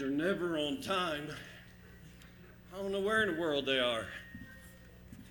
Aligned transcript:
They're 0.00 0.08
never 0.08 0.56
on 0.56 0.80
time. 0.80 1.28
I 2.72 2.80
don't 2.80 2.90
know 2.90 3.00
where 3.00 3.22
in 3.22 3.34
the 3.34 3.38
world 3.38 3.66
they 3.66 3.80
are. 3.80 4.06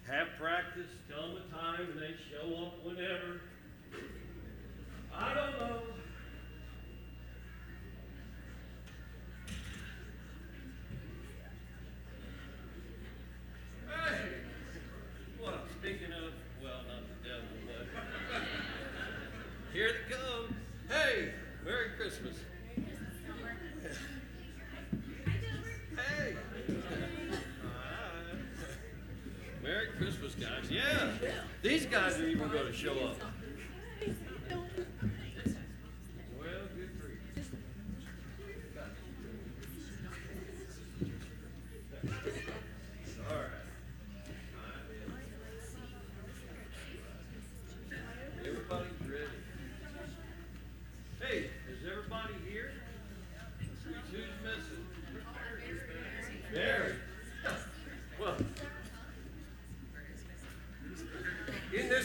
Have 0.08 0.28
practice, 0.40 0.86
tell 1.10 1.28
them 1.28 1.38
a 1.38 1.56
time, 1.56 1.88
and 1.90 2.00
they 2.00 2.14
show 2.30 2.66
up 2.66 2.86
whenever. 2.86 3.42
I 5.12 5.34
don't 5.34 5.60
know. 5.60 5.82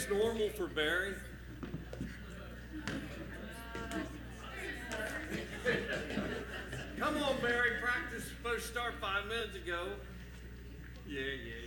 Normal 0.08 0.48
for 0.50 0.66
Barry? 0.66 1.14
Come 6.98 7.16
on, 7.22 7.40
Barry. 7.40 7.70
Practice 7.82 8.24
supposed 8.28 8.62
to 8.62 8.68
start 8.68 8.94
five 9.00 9.26
minutes 9.26 9.56
ago. 9.56 9.88
Yeah, 11.06 11.20
yeah. 11.20 11.63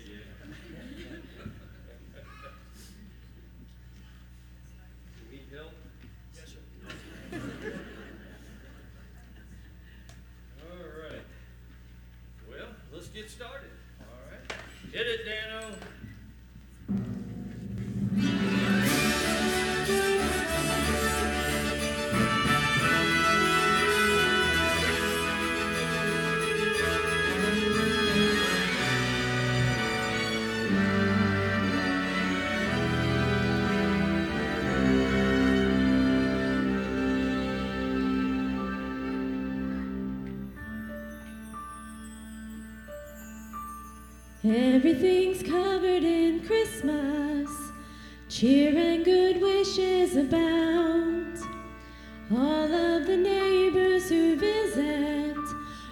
Everything's 44.49 45.43
covered 45.43 46.03
in 46.03 46.39
Christmas. 46.45 47.49
Cheer 48.29 48.77
and 48.77 49.03
good 49.03 49.41
wishes 49.41 50.15
abound. 50.15 51.37
All 52.31 52.71
of 52.71 53.07
the 53.07 53.17
neighbors 53.17 54.07
who 54.07 54.37
visit 54.37 55.35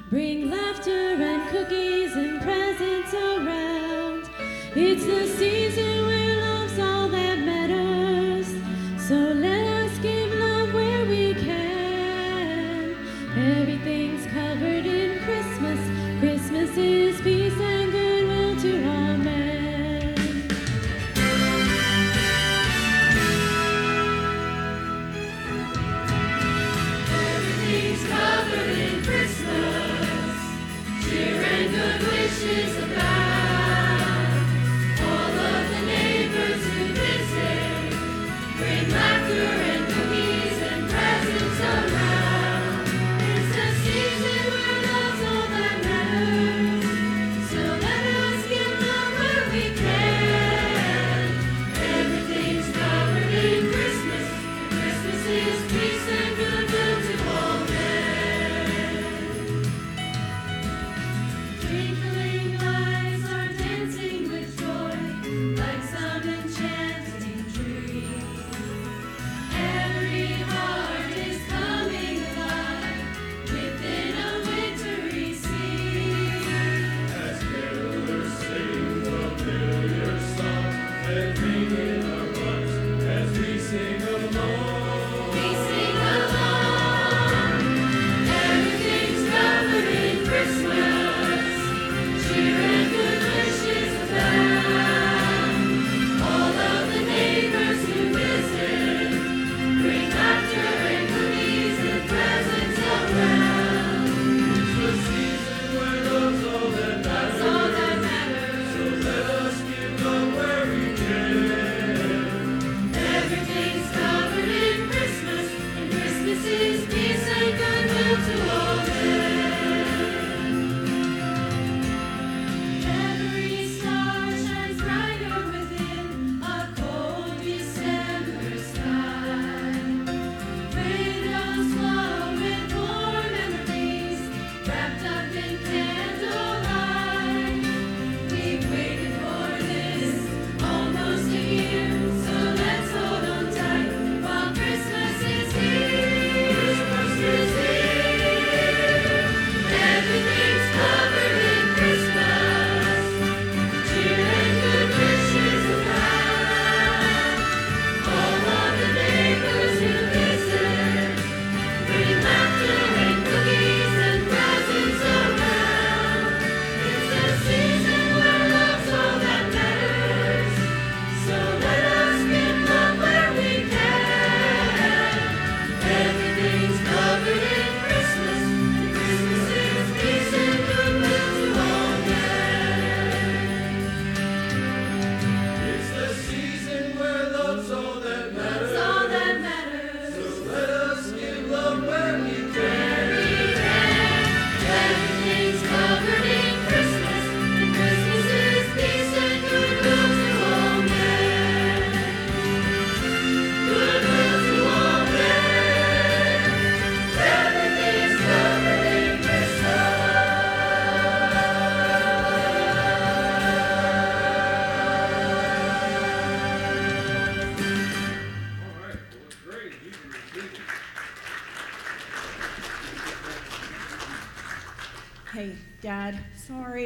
bring 0.09 0.49
laughter 0.49 0.91
and 0.91 1.49
cookies 1.49 2.15
and 2.15 2.41
presents 2.41 3.13
around. 3.13 4.29
It's 4.73 5.05
the 5.05 5.27
season 5.27 5.84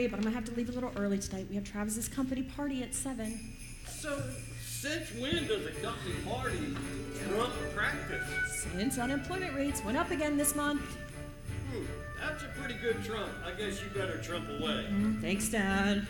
but 0.10 0.18
I'm 0.18 0.24
gonna 0.24 0.36
have 0.36 0.46
to 0.46 0.54
leave 0.54 0.70
a 0.70 0.72
little 0.72 0.92
early 0.96 1.18
tonight. 1.20 1.48
We 1.50 1.56
have 1.56 1.64
Travis's 1.64 2.08
company 2.08 2.44
party 2.44 2.84
at 2.84 2.94
7. 2.94 3.40
So, 3.88 4.22
since 4.66 5.12
when 5.16 5.48
does 5.48 5.66
a 5.66 5.72
company 5.82 6.16
party 6.26 6.76
trump 7.28 7.54
practice? 7.76 8.66
Since 8.74 8.98
unemployment 8.98 9.56
rates 9.56 9.84
went 9.84 9.98
up 9.98 10.12
again 10.12 10.38
this 10.38 10.56
month. 10.56 10.82
Hmm, 11.72 11.84
that's 12.20 12.44
a 12.44 12.48
pretty 12.60 12.76
good 12.80 13.04
trump. 13.04 13.30
I 13.46 13.52
guess 13.52 13.82
you 13.82 13.90
better 13.90 14.18
trump 14.22 14.48
away. 14.60 14.88
Thanks, 15.22 15.50
Dad. 15.50 16.08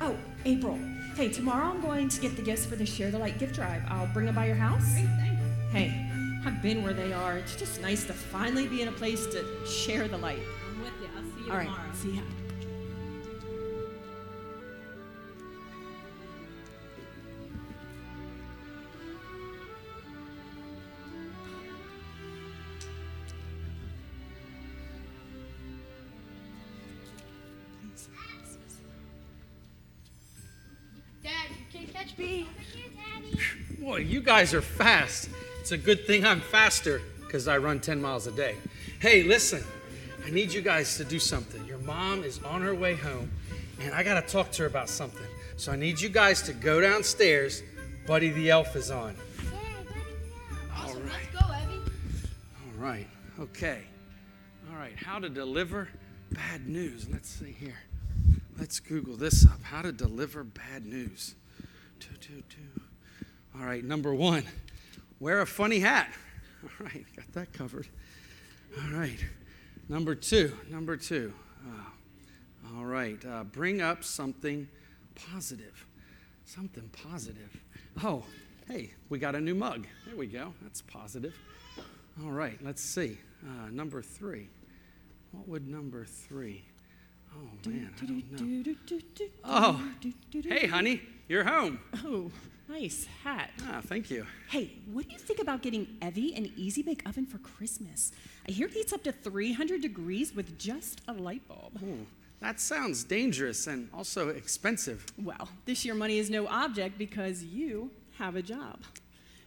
Oh, 0.00 0.16
April. 0.44 0.78
Hey, 1.16 1.28
tomorrow 1.30 1.66
I'm 1.70 1.80
going 1.80 2.08
to 2.08 2.20
get 2.20 2.36
the 2.36 2.42
gifts 2.42 2.66
for 2.66 2.76
the 2.76 2.84
Share 2.84 3.10
the 3.10 3.18
Light 3.18 3.38
gift 3.38 3.54
drive. 3.54 3.82
I'll 3.88 4.08
bring 4.08 4.26
them 4.26 4.34
by 4.34 4.46
your 4.46 4.56
house. 4.56 4.82
Great, 4.92 5.06
thanks. 5.06 5.42
Hey, 5.72 6.10
I've 6.44 6.60
been 6.60 6.82
where 6.82 6.92
they 6.92 7.12
are. 7.12 7.38
It's 7.38 7.56
just 7.56 7.80
nice 7.80 8.04
to 8.04 8.12
finally 8.12 8.66
be 8.68 8.82
in 8.82 8.88
a 8.88 8.92
place 8.92 9.26
to 9.28 9.44
share 9.66 10.08
the 10.08 10.18
light. 10.18 10.40
I'm 10.68 10.80
with 10.80 10.92
you. 11.00 11.08
I'll 11.16 11.22
see 11.38 11.44
you 11.46 11.50
All 11.52 11.56
right, 11.56 11.64
tomorrow. 11.66 11.92
see 11.94 12.10
ya. 12.16 12.22
Boy, 33.84 33.98
you 33.98 34.22
guys 34.22 34.54
are 34.54 34.62
fast. 34.62 35.28
It's 35.60 35.72
a 35.72 35.76
good 35.76 36.06
thing 36.06 36.24
I'm 36.24 36.40
faster 36.40 37.02
because 37.20 37.46
I 37.46 37.58
run 37.58 37.80
10 37.80 38.00
miles 38.00 38.26
a 38.26 38.32
day. 38.32 38.56
Hey, 38.98 39.22
listen, 39.22 39.62
I 40.24 40.30
need 40.30 40.54
you 40.54 40.62
guys 40.62 40.96
to 40.96 41.04
do 41.04 41.18
something. 41.18 41.62
Your 41.66 41.76
mom 41.80 42.24
is 42.24 42.42
on 42.44 42.62
her 42.62 42.74
way 42.74 42.94
home, 42.94 43.30
and 43.82 43.92
I 43.92 44.02
got 44.02 44.26
to 44.26 44.26
talk 44.26 44.50
to 44.52 44.62
her 44.62 44.68
about 44.68 44.88
something. 44.88 45.26
So 45.58 45.70
I 45.70 45.76
need 45.76 46.00
you 46.00 46.08
guys 46.08 46.40
to 46.44 46.54
go 46.54 46.80
downstairs. 46.80 47.62
Buddy 48.06 48.30
the 48.30 48.50
Elf 48.50 48.74
is 48.74 48.90
on. 48.90 49.14
Awesome, 50.74 51.02
right. 51.02 51.12
let's 51.34 51.46
go, 51.46 51.54
Evie. 51.54 51.82
All 52.56 52.82
right, 52.82 53.08
okay. 53.38 53.82
All 54.70 54.78
right, 54.78 54.96
how 54.96 55.18
to 55.18 55.28
deliver 55.28 55.90
bad 56.30 56.66
news. 56.66 57.06
Let's 57.12 57.28
see 57.28 57.52
here. 57.52 57.80
Let's 58.58 58.80
Google 58.80 59.16
this 59.16 59.44
up. 59.44 59.62
How 59.62 59.82
to 59.82 59.92
deliver 59.92 60.42
bad 60.42 60.86
news. 60.86 61.34
Two, 62.00 62.14
two, 62.16 62.42
two. 62.48 62.83
All 63.56 63.64
right, 63.64 63.84
number 63.84 64.12
one, 64.12 64.44
wear 65.20 65.40
a 65.40 65.46
funny 65.46 65.78
hat. 65.78 66.12
All 66.64 66.86
right, 66.86 67.04
got 67.16 67.32
that 67.34 67.52
covered. 67.52 67.86
All 68.82 68.90
right, 68.90 69.24
number 69.88 70.16
two, 70.16 70.56
number 70.68 70.96
two. 70.96 71.32
Uh, 71.64 72.76
all 72.76 72.84
right, 72.84 73.24
uh, 73.24 73.44
bring 73.44 73.80
up 73.80 74.02
something 74.02 74.68
positive. 75.14 75.86
Something 76.44 76.90
positive. 77.04 77.56
Oh, 78.02 78.24
hey, 78.66 78.90
we 79.08 79.18
got 79.20 79.36
a 79.36 79.40
new 79.40 79.54
mug. 79.54 79.86
There 80.06 80.16
we 80.16 80.26
go. 80.26 80.52
That's 80.62 80.82
positive. 80.82 81.34
All 82.24 82.30
right, 82.32 82.58
let's 82.62 82.82
see. 82.82 83.18
Uh, 83.46 83.70
number 83.70 84.02
three. 84.02 84.48
What 85.30 85.48
would 85.48 85.68
number 85.68 86.04
three? 86.04 86.64
Oh, 87.36 87.70
man, 87.70 87.92
I 88.00 88.06
don't 88.06 88.66
know. 88.66 88.74
Oh, 89.44 89.82
hey, 90.32 90.66
honey, 90.66 91.02
you're 91.28 91.44
home. 91.44 91.78
Oh, 92.04 92.30
nice 92.68 93.06
hat. 93.22 93.50
Ah, 93.68 93.80
thank 93.82 94.10
you. 94.10 94.26
Hey, 94.48 94.72
what 94.92 95.06
do 95.06 95.12
you 95.12 95.18
think 95.18 95.40
about 95.40 95.62
getting 95.62 95.86
Evie 96.02 96.34
an 96.34 96.52
Easy 96.56 96.82
Bake 96.82 97.06
Oven 97.08 97.26
for 97.26 97.38
Christmas? 97.38 98.12
I 98.48 98.52
hear 98.52 98.66
it 98.66 98.72
heats 98.72 98.92
up 98.92 99.02
to 99.04 99.12
300 99.12 99.80
degrees 99.80 100.34
with 100.34 100.58
just 100.58 101.00
a 101.08 101.12
light 101.12 101.46
bulb. 101.48 101.78
Ooh, 101.82 102.06
that 102.40 102.60
sounds 102.60 103.04
dangerous 103.04 103.66
and 103.66 103.88
also 103.92 104.28
expensive. 104.30 105.04
Well, 105.22 105.48
this 105.64 105.84
year 105.84 105.94
money 105.94 106.18
is 106.18 106.30
no 106.30 106.46
object 106.48 106.98
because 106.98 107.44
you 107.44 107.90
have 108.18 108.36
a 108.36 108.42
job. 108.42 108.80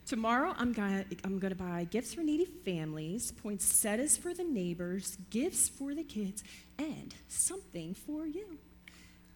Tomorrow, 0.06 0.54
I'm 0.58 0.72
gonna, 0.72 1.04
I'm 1.26 1.38
gonna 1.38 1.56
buy 1.56 1.86
gifts 1.90 2.14
for 2.14 2.22
needy 2.22 2.46
families, 2.46 3.32
poinsettias 3.32 4.16
for 4.16 4.34
the 4.34 4.44
neighbors, 4.46 5.18
gifts 5.30 5.68
for 5.68 5.94
the 5.94 6.04
kids, 6.04 6.46
and 6.80 7.14
something 7.28 7.94
for 7.94 8.26
you. 8.26 8.58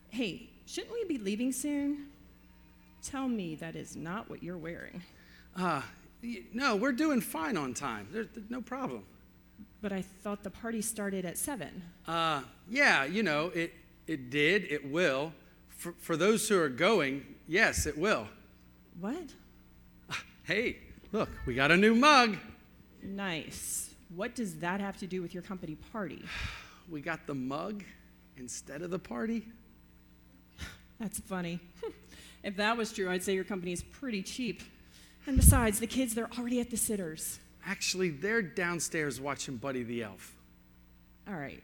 Hey, 0.10 0.50
shouldn't 0.66 0.94
we 0.94 1.04
be 1.06 1.18
leaving 1.18 1.52
soon? 1.52 2.08
Tell 3.04 3.28
me 3.28 3.56
that 3.56 3.76
is 3.76 3.96
not 3.96 4.30
what 4.30 4.44
you're 4.44 4.58
wearing. 4.58 5.02
Uh, 5.56 5.82
no, 6.54 6.76
we're 6.76 6.92
doing 6.92 7.20
fine 7.20 7.58
on 7.58 7.74
time. 7.74 8.08
There's 8.12 8.28
no 8.50 8.62
problem. 8.62 9.04
But 9.82 9.92
I 9.92 10.02
thought 10.02 10.44
the 10.44 10.52
party 10.52 10.82
started 10.82 11.26
at 11.26 11.38
7. 11.38 11.82
Uh, 12.08 12.42
yeah, 12.70 13.04
you 13.06 13.24
know, 13.24 13.48
it, 13.56 13.74
it 14.06 14.30
did, 14.30 14.66
it 14.72 14.90
will. 14.90 15.34
For, 15.70 15.94
for 16.00 16.16
those 16.16 16.48
who 16.48 16.60
are 16.60 16.70
going, 16.70 17.26
yes, 17.48 17.88
it 17.88 17.98
will. 17.98 18.28
What? 19.00 19.24
Hey, 20.44 20.80
look, 21.12 21.30
we 21.46 21.54
got 21.54 21.72
a 21.72 21.78
new 21.78 21.96
mug. 21.96 22.36
Nice. 23.02 23.94
What 24.14 24.36
does 24.36 24.58
that 24.58 24.82
have 24.82 24.98
to 24.98 25.08
do 25.08 25.22
with 25.22 25.34
your 25.34 25.44
company 25.44 25.76
party? 25.92 26.24
We 26.90 27.00
got 27.00 27.26
the 27.26 27.36
mug 27.36 27.86
instead 28.36 28.82
of 28.82 28.90
the 28.90 29.00
party. 29.00 29.46
That's 31.00 31.20
funny. 31.20 31.62
if 32.44 32.56
that 32.58 32.76
was 32.78 32.92
true, 32.92 33.10
I'd 33.10 33.24
say 33.24 33.34
your 33.34 33.44
company 33.44 33.72
is 33.72 33.84
pretty 33.84 34.24
cheap. 34.24 34.62
And 35.28 35.38
besides, 35.38 35.80
the 35.80 35.88
kids, 35.88 36.16
they're 36.16 36.30
already 36.38 36.60
at 36.60 36.70
the 36.72 36.78
sitters. 36.78 37.40
Actually, 37.66 38.10
they're 38.10 38.42
downstairs 38.42 39.22
watching 39.22 39.58
Buddy 39.58 39.84
the 39.84 40.04
Elf. 40.04 40.36
All 41.28 41.36
right. 41.36 41.62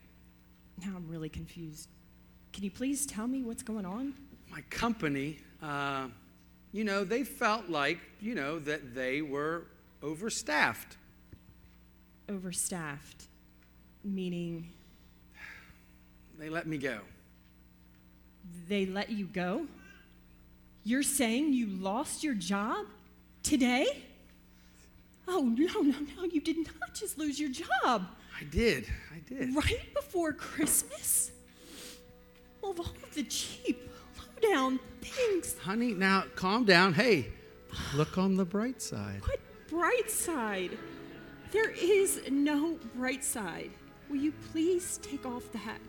Now 0.86 0.93
I'm 0.96 1.07
really 1.07 1.29
confused. 1.29 1.89
Can 2.53 2.63
you 2.63 2.69
please 2.72 3.05
tell 3.07 3.27
me 3.27 3.41
what's 3.41 3.63
going 3.63 3.86
on? 3.86 4.13
My 4.51 4.62
company, 4.69 5.39
uh, 5.62 6.07
you 6.72 6.84
know, 6.84 7.03
they 7.03 7.24
felt 7.24 7.67
like, 7.69 7.98
you 8.22 8.36
know, 8.36 8.60
that 8.60 8.93
they 8.93 9.22
were 9.24 9.65
overstaffed. 10.03 10.96
Overstaffed. 12.29 13.27
Meaning 14.03 14.69
They 16.39 16.50
let 16.50 16.67
me 16.67 16.77
go. 16.77 17.00
they 18.67 18.86
let 18.86 19.10
you 19.10 19.25
go? 19.25 19.65
You're 20.88 21.03
saying 21.03 21.51
you 21.51 21.67
lost 21.67 22.24
your 22.24 22.34
job 22.34 22.86
today? 23.44 24.06
Oh, 25.27 25.41
no, 25.41 25.82
no, 25.82 25.98
no. 26.15 26.24
You 26.24 26.39
did 26.39 26.56
not 26.60 26.94
just 26.94 27.17
lose 27.17 27.38
your 27.38 27.50
job. 27.50 28.08
I 28.39 28.46
did. 28.50 28.88
I 29.13 29.20
did. 29.27 29.53
Right 29.53 29.94
before 29.94 30.32
Christmas? 30.32 31.32
Of 32.63 32.79
all 32.79 32.86
of 33.03 33.13
the 33.13 33.24
cheap, 33.24 33.91
low 34.17 34.50
down 34.53 34.79
things, 35.01 35.58
Honey, 35.60 35.91
now 35.91 36.24
calm 36.36 36.63
down. 36.63 36.94
Hey, 36.94 37.34
look 37.94 38.17
on 38.17 38.38
the 38.38 38.46
bright 38.46 38.82
side. 38.82 39.20
what 39.25 39.41
bright 39.70 40.10
side? 40.10 40.77
There 41.51 41.72
is 41.72 42.22
no 42.32 42.79
bright 42.96 43.25
side. 43.25 43.72
Will 44.10 44.15
you 44.15 44.32
please 44.53 45.01
take 45.03 45.25
off 45.25 45.51
the 45.51 45.58
hat? 45.58 45.82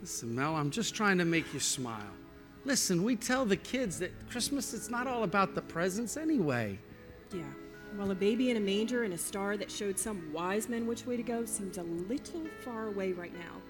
Listen, 0.00 0.32
Mel, 0.32 0.54
I'm 0.54 0.70
just 0.70 0.94
trying 0.94 1.18
to 1.18 1.24
make 1.24 1.52
you 1.52 1.58
smile. 1.58 2.14
Listen, 2.66 3.02
we 3.02 3.14
tell 3.14 3.44
the 3.44 3.56
kids 3.56 3.98
that 3.98 4.10
Christmas, 4.30 4.72
it's 4.72 4.88
not 4.88 5.06
all 5.06 5.24
about 5.24 5.54
the 5.54 5.60
presents 5.60 6.16
anyway. 6.16 6.78
Yeah. 7.32 7.42
Well, 7.98 8.10
a 8.10 8.14
baby 8.14 8.50
in 8.50 8.56
a 8.56 8.60
manger 8.60 9.04
and 9.04 9.12
a 9.12 9.18
star 9.18 9.56
that 9.56 9.70
showed 9.70 9.98
some 9.98 10.32
wise 10.32 10.68
men 10.68 10.86
which 10.86 11.06
way 11.06 11.16
to 11.16 11.22
go 11.22 11.44
seems 11.44 11.78
a 11.78 11.82
little 11.82 12.46
far 12.64 12.88
away 12.88 13.12
right 13.12 13.34
now. 13.34 13.60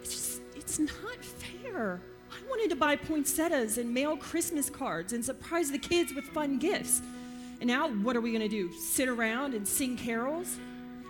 It's 0.00 0.10
just, 0.10 0.42
it's 0.56 0.78
not 0.78 1.24
fair. 1.24 2.00
I 2.30 2.48
wanted 2.48 2.70
to 2.70 2.76
buy 2.76 2.96
poinsettias 2.96 3.76
and 3.76 3.92
mail 3.92 4.16
Christmas 4.16 4.70
cards 4.70 5.12
and 5.12 5.24
surprise 5.24 5.70
the 5.70 5.78
kids 5.78 6.14
with 6.14 6.24
fun 6.24 6.58
gifts. 6.58 7.02
And 7.60 7.68
now, 7.68 7.88
what 7.88 8.16
are 8.16 8.20
we 8.20 8.32
going 8.32 8.42
to 8.42 8.48
do? 8.48 8.72
Sit 8.72 9.08
around 9.08 9.54
and 9.54 9.68
sing 9.68 9.96
carols? 9.96 10.56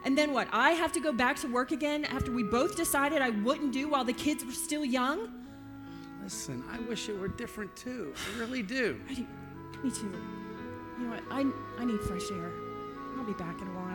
And 0.05 0.19
then 0.19 0.35
what? 0.35 0.49
I 0.53 0.73
have 0.73 0.93
to 0.93 1.01
go 1.01 1.13
back 1.13 1.37
to 1.37 1.49
work 1.51 1.71
again 1.71 2.05
after 2.07 2.33
we 2.33 2.43
both 2.43 2.77
decided 2.77 3.23
I 3.23 3.31
wouldn't 3.31 3.73
do 3.73 3.89
while 3.89 4.05
the 4.05 4.13
kids 4.13 4.45
were 4.45 4.53
still 4.53 4.85
young? 4.85 5.42
Listen, 6.23 6.63
I 6.71 6.79
wish 6.81 7.09
it 7.09 7.19
were 7.19 7.29
different 7.29 7.75
too. 7.75 8.15
I 8.17 8.39
really 8.39 8.63
do. 8.63 9.01
I 9.11 9.15
do. 9.15 9.27
Me 9.83 9.91
too. 9.91 10.13
You 10.99 11.05
know 11.05 11.11
what? 11.11 11.23
I, 11.31 11.45
I 11.79 11.85
need 11.85 12.01
fresh 12.01 12.31
air. 12.31 12.51
I'll 13.19 13.25
be 13.25 13.33
back 13.33 13.61
in 13.61 13.67
a 13.67 13.73
while. 13.73 13.92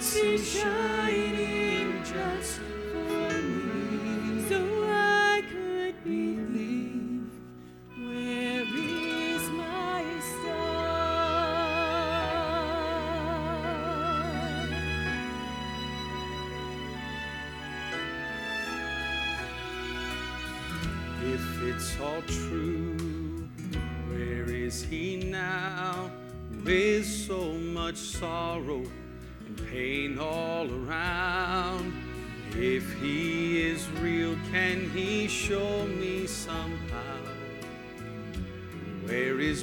Could 0.00 0.04
see 0.04 1.07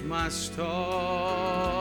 my 0.08 0.30
star? 0.30 1.75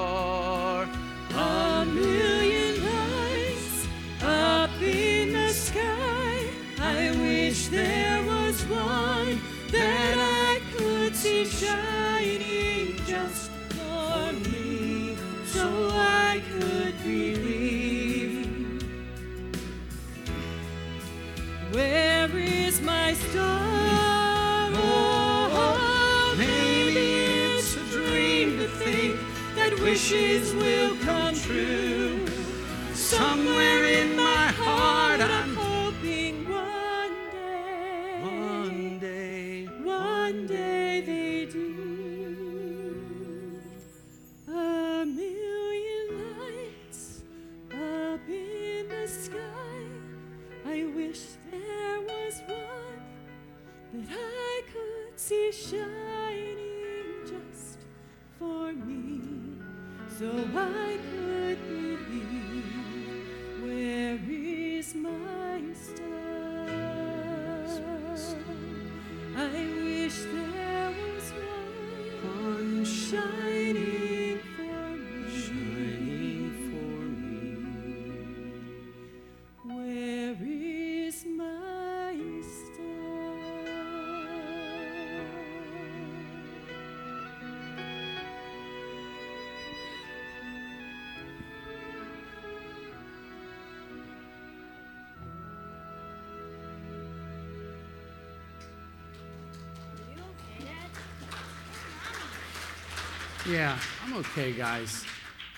I'm 104.15 104.21
okay, 104.21 104.53
guys. 104.53 105.05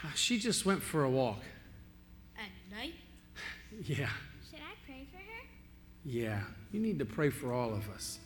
Uh, 0.02 0.08
she 0.14 0.38
just 0.38 0.64
went 0.64 0.82
for 0.82 1.04
a 1.04 1.10
walk. 1.10 1.42
At 2.38 2.48
night? 2.74 2.94
Yeah, 3.84 4.08
Should 4.48 4.60
I 4.60 4.72
pray 4.86 5.06
for 5.12 5.18
her? 5.18 5.46
yeah. 6.06 6.40
You 6.72 6.80
need 6.80 6.98
to 7.00 7.04
pray 7.04 7.28
for 7.28 7.52
all 7.52 7.74
of 7.74 7.90
us. 7.90 8.18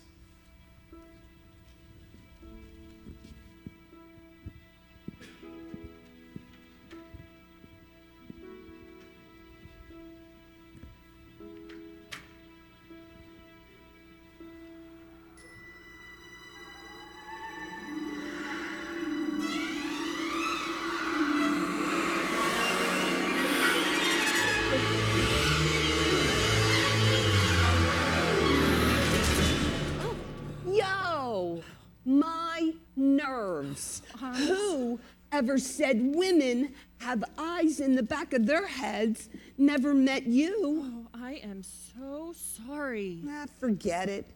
Ever 35.41 35.57
said 35.57 36.15
women 36.15 36.75
have 36.99 37.25
eyes 37.39 37.81
in 37.81 37.95
the 37.95 38.03
back 38.03 38.35
of 38.35 38.45
their 38.45 38.67
heads? 38.67 39.31
Never 39.57 39.95
met 39.95 40.27
you. 40.27 41.09
Oh, 41.15 41.19
I 41.19 41.37
am 41.37 41.63
so 41.63 42.35
sorry. 42.67 43.23
Ah, 43.27 43.47
forget 43.59 44.11
it. 44.11 44.27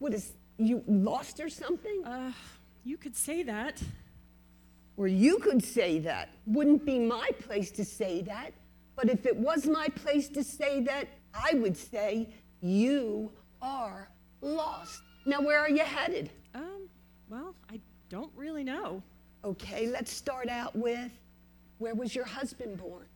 What 0.00 0.12
is, 0.12 0.34
you 0.58 0.84
lost 0.86 1.40
or 1.40 1.48
something? 1.48 2.04
Uh, 2.04 2.32
you 2.84 2.98
could 2.98 3.16
say 3.16 3.44
that. 3.44 3.82
Or 4.98 5.06
you 5.06 5.38
could 5.38 5.64
say 5.64 6.00
that. 6.00 6.28
Wouldn't 6.46 6.84
be 6.84 6.98
my 6.98 7.30
place 7.40 7.70
to 7.70 7.84
say 7.84 8.20
that. 8.22 8.52
But 8.96 9.08
if 9.08 9.24
it 9.24 9.34
was 9.34 9.66
my 9.66 9.88
place 9.88 10.28
to 10.28 10.44
say 10.44 10.82
that, 10.82 11.08
I 11.32 11.54
would 11.54 11.78
say 11.78 12.28
you 12.60 13.32
are 13.62 14.10
lost. 14.42 15.00
Now, 15.24 15.40
where 15.40 15.60
are 15.60 15.70
you 15.70 15.82
headed? 15.82 16.28
Um, 16.54 16.90
well, 17.30 17.54
I 17.72 17.80
don't 18.10 18.32
really 18.36 18.64
know. 18.64 19.02
Okay, 19.44 19.88
let's 19.88 20.10
start 20.10 20.48
out 20.48 20.74
with 20.74 21.10
where 21.76 21.94
was 21.94 22.14
your 22.14 22.24
husband 22.24 22.78
born? 22.78 23.06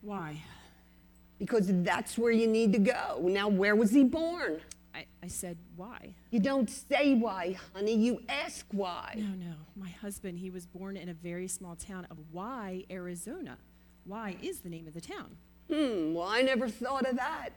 Why? 0.00 0.40
Because 1.40 1.66
that's 1.82 2.16
where 2.16 2.30
you 2.30 2.46
need 2.46 2.72
to 2.74 2.78
go. 2.78 3.18
Now, 3.22 3.48
where 3.48 3.74
was 3.74 3.90
he 3.90 4.04
born? 4.04 4.60
I, 4.94 5.06
I 5.24 5.26
said 5.26 5.56
why. 5.74 6.14
You 6.30 6.38
don't 6.38 6.70
say 6.70 7.14
why, 7.14 7.56
honey. 7.74 7.94
You 7.94 8.22
ask 8.28 8.64
why. 8.70 9.14
No, 9.16 9.46
no. 9.46 9.54
My 9.74 9.88
husband, 9.88 10.38
he 10.38 10.50
was 10.50 10.66
born 10.66 10.96
in 10.96 11.08
a 11.08 11.14
very 11.14 11.48
small 11.48 11.74
town 11.74 12.06
of 12.10 12.18
Y, 12.32 12.84
Arizona. 12.88 13.58
Y 14.06 14.36
is 14.40 14.60
the 14.60 14.68
name 14.68 14.86
of 14.86 14.94
the 14.94 15.00
town. 15.00 15.36
Hmm, 15.68 16.14
well, 16.14 16.28
I 16.28 16.42
never 16.42 16.68
thought 16.68 17.06
of 17.06 17.16
that. 17.16 17.50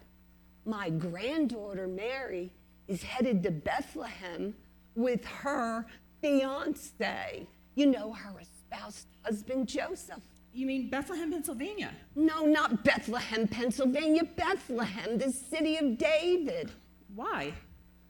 My 0.65 0.89
granddaughter, 0.89 1.87
Mary, 1.87 2.51
is 2.87 3.03
headed 3.03 3.43
to 3.43 3.51
Bethlehem 3.51 4.55
with 4.95 5.25
her 5.25 5.85
fiance. 6.21 7.47
You 7.75 7.87
know, 7.87 8.13
her 8.13 8.39
espoused 8.39 9.07
husband, 9.23 9.67
Joseph. 9.67 10.23
You 10.53 10.65
mean 10.65 10.89
Bethlehem, 10.89 11.31
Pennsylvania? 11.31 11.91
No, 12.15 12.45
not 12.45 12.85
Bethlehem, 12.85 13.47
Pennsylvania. 13.47 14.23
Bethlehem, 14.23 15.17
the 15.17 15.31
city 15.31 15.77
of 15.77 15.97
David. 15.97 16.71
Why? 17.13 17.53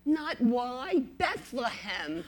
Not 0.05 0.39
why, 0.39 0.99
Bethlehem. 1.17 2.23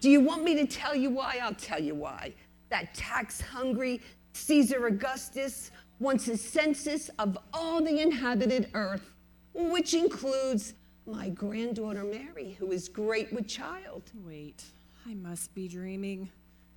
Do 0.00 0.10
you 0.10 0.20
want 0.20 0.44
me 0.44 0.54
to 0.56 0.66
tell 0.66 0.94
you 0.94 1.08
why? 1.08 1.38
I'll 1.42 1.54
tell 1.54 1.82
you 1.82 1.94
why. 1.94 2.34
That 2.68 2.92
tax 2.94 3.40
hungry 3.40 4.02
Caesar 4.34 4.86
Augustus 4.86 5.70
wants 6.00 6.28
a 6.28 6.36
census 6.36 7.08
of 7.18 7.38
all 7.54 7.80
the 7.82 8.00
inhabited 8.00 8.68
earth, 8.74 9.14
which 9.54 9.94
includes 9.94 10.74
my 11.06 11.28
granddaughter 11.30 12.04
Mary, 12.04 12.56
who 12.58 12.72
is 12.72 12.88
great 12.88 13.32
with 13.32 13.46
child. 13.46 14.02
Wait, 14.26 14.64
I 15.06 15.14
must 15.14 15.54
be 15.54 15.68
dreaming. 15.68 16.30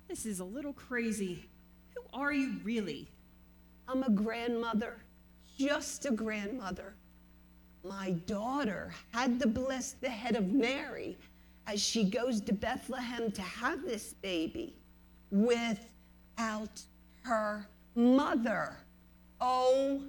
This 0.08 0.24
is 0.24 0.40
a 0.40 0.44
little 0.44 0.72
crazy. 0.72 1.48
Who 1.94 2.02
are 2.18 2.32
you 2.32 2.60
really? 2.62 3.08
I'm 3.88 4.02
a 4.04 4.10
grandmother, 4.10 4.98
just 5.58 6.06
a 6.06 6.12
grandmother. 6.12 6.94
My 7.82 8.10
daughter 8.26 8.92
had 9.12 9.40
to 9.40 9.48
bless 9.48 9.92
the 9.92 10.08
head 10.08 10.36
of 10.36 10.52
Mary 10.52 11.16
as 11.66 11.82
she 11.82 12.04
goes 12.04 12.40
to 12.42 12.52
Bethlehem 12.52 13.32
to 13.32 13.42
have 13.42 13.82
this 13.82 14.14
baby 14.14 14.76
without 15.30 16.80
her 17.22 17.66
mother. 17.96 18.76
Oh 19.40 20.02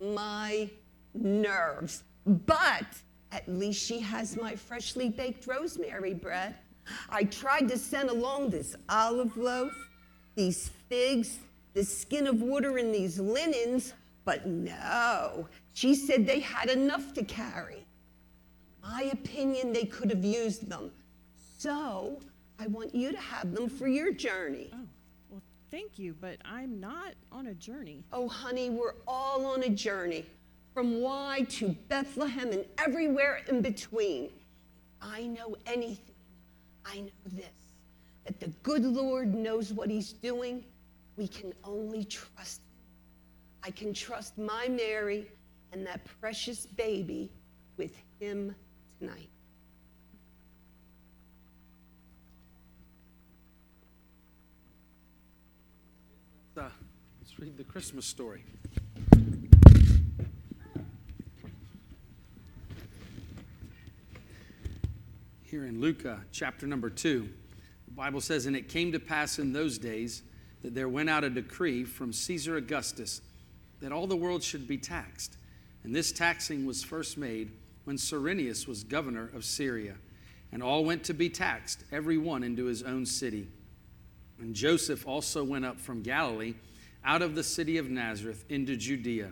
my 0.00 0.68
nerves. 1.14 2.02
But 2.26 2.86
at 3.32 3.48
least 3.48 3.84
she 3.84 4.00
has 4.00 4.36
my 4.36 4.56
freshly 4.56 5.08
baked 5.08 5.46
rosemary 5.46 6.14
bread. 6.14 6.56
I 7.08 7.24
tried 7.24 7.68
to 7.68 7.78
send 7.78 8.10
along 8.10 8.50
this 8.50 8.76
olive 8.88 9.36
loaf, 9.36 9.72
these 10.34 10.70
figs, 10.88 11.38
the 11.74 11.84
skin 11.84 12.26
of 12.26 12.40
water, 12.40 12.78
and 12.78 12.94
these 12.94 13.18
linens, 13.18 13.94
but 14.24 14.46
no. 14.46 15.48
She 15.72 15.94
said 15.94 16.26
they 16.26 16.40
had 16.40 16.70
enough 16.70 17.12
to 17.14 17.24
carry. 17.24 17.86
My 18.82 19.10
opinion, 19.12 19.72
they 19.72 19.84
could 19.84 20.10
have 20.10 20.24
used 20.24 20.68
them. 20.68 20.90
So 21.58 22.20
I 22.58 22.66
want 22.66 22.94
you 22.94 23.12
to 23.12 23.18
have 23.18 23.54
them 23.54 23.68
for 23.68 23.88
your 23.88 24.12
journey. 24.12 24.70
Oh, 24.72 24.86
well, 25.30 25.42
thank 25.70 25.98
you, 25.98 26.14
but 26.20 26.36
I'm 26.44 26.78
not 26.78 27.14
on 27.32 27.48
a 27.48 27.54
journey. 27.54 28.04
Oh, 28.12 28.28
honey, 28.28 28.70
we're 28.70 28.94
all 29.08 29.46
on 29.46 29.62
a 29.62 29.68
journey 29.68 30.26
from 30.72 31.00
Y 31.00 31.46
to 31.50 31.68
Bethlehem 31.88 32.52
and 32.52 32.64
everywhere 32.78 33.40
in 33.48 33.62
between. 33.62 34.30
I 35.00 35.26
know 35.26 35.56
anything. 35.66 36.13
I 36.84 37.00
know 37.00 37.10
this 37.32 37.46
that 38.24 38.40
the 38.40 38.48
good 38.62 38.84
Lord 38.84 39.34
knows 39.34 39.72
what 39.72 39.90
He's 39.90 40.12
doing. 40.12 40.64
We 41.16 41.28
can 41.28 41.52
only 41.62 42.04
trust 42.04 42.60
Him. 42.60 42.66
I 43.62 43.70
can 43.70 43.92
trust 43.92 44.38
my 44.38 44.66
Mary 44.68 45.26
and 45.72 45.86
that 45.86 46.00
precious 46.20 46.66
baby 46.66 47.30
with 47.76 47.92
Him 48.18 48.54
tonight. 48.98 49.28
Uh, 56.56 56.68
let's 57.20 57.38
read 57.38 57.56
the 57.56 57.64
Christmas 57.64 58.06
story. 58.06 58.44
Here 65.54 65.66
in 65.66 65.80
Luke 65.80 66.04
uh, 66.04 66.16
chapter 66.32 66.66
number 66.66 66.90
2, 66.90 67.28
the 67.86 67.94
Bible 67.94 68.20
says, 68.20 68.46
And 68.46 68.56
it 68.56 68.68
came 68.68 68.90
to 68.90 68.98
pass 68.98 69.38
in 69.38 69.52
those 69.52 69.78
days 69.78 70.24
that 70.62 70.74
there 70.74 70.88
went 70.88 71.08
out 71.08 71.22
a 71.22 71.30
decree 71.30 71.84
from 71.84 72.12
Caesar 72.12 72.56
Augustus 72.56 73.20
that 73.80 73.92
all 73.92 74.08
the 74.08 74.16
world 74.16 74.42
should 74.42 74.66
be 74.66 74.78
taxed. 74.78 75.36
And 75.84 75.94
this 75.94 76.10
taxing 76.10 76.66
was 76.66 76.82
first 76.82 77.16
made 77.16 77.52
when 77.84 77.96
Cyrenius 77.96 78.66
was 78.66 78.82
governor 78.82 79.30
of 79.32 79.44
Syria. 79.44 79.94
And 80.50 80.60
all 80.60 80.84
went 80.84 81.04
to 81.04 81.14
be 81.14 81.30
taxed, 81.30 81.84
every 81.92 82.18
one 82.18 82.42
into 82.42 82.64
his 82.64 82.82
own 82.82 83.06
city. 83.06 83.46
And 84.40 84.56
Joseph 84.56 85.06
also 85.06 85.44
went 85.44 85.64
up 85.64 85.78
from 85.78 86.02
Galilee 86.02 86.54
out 87.04 87.22
of 87.22 87.36
the 87.36 87.44
city 87.44 87.78
of 87.78 87.88
Nazareth 87.88 88.44
into 88.48 88.74
Judea, 88.74 89.30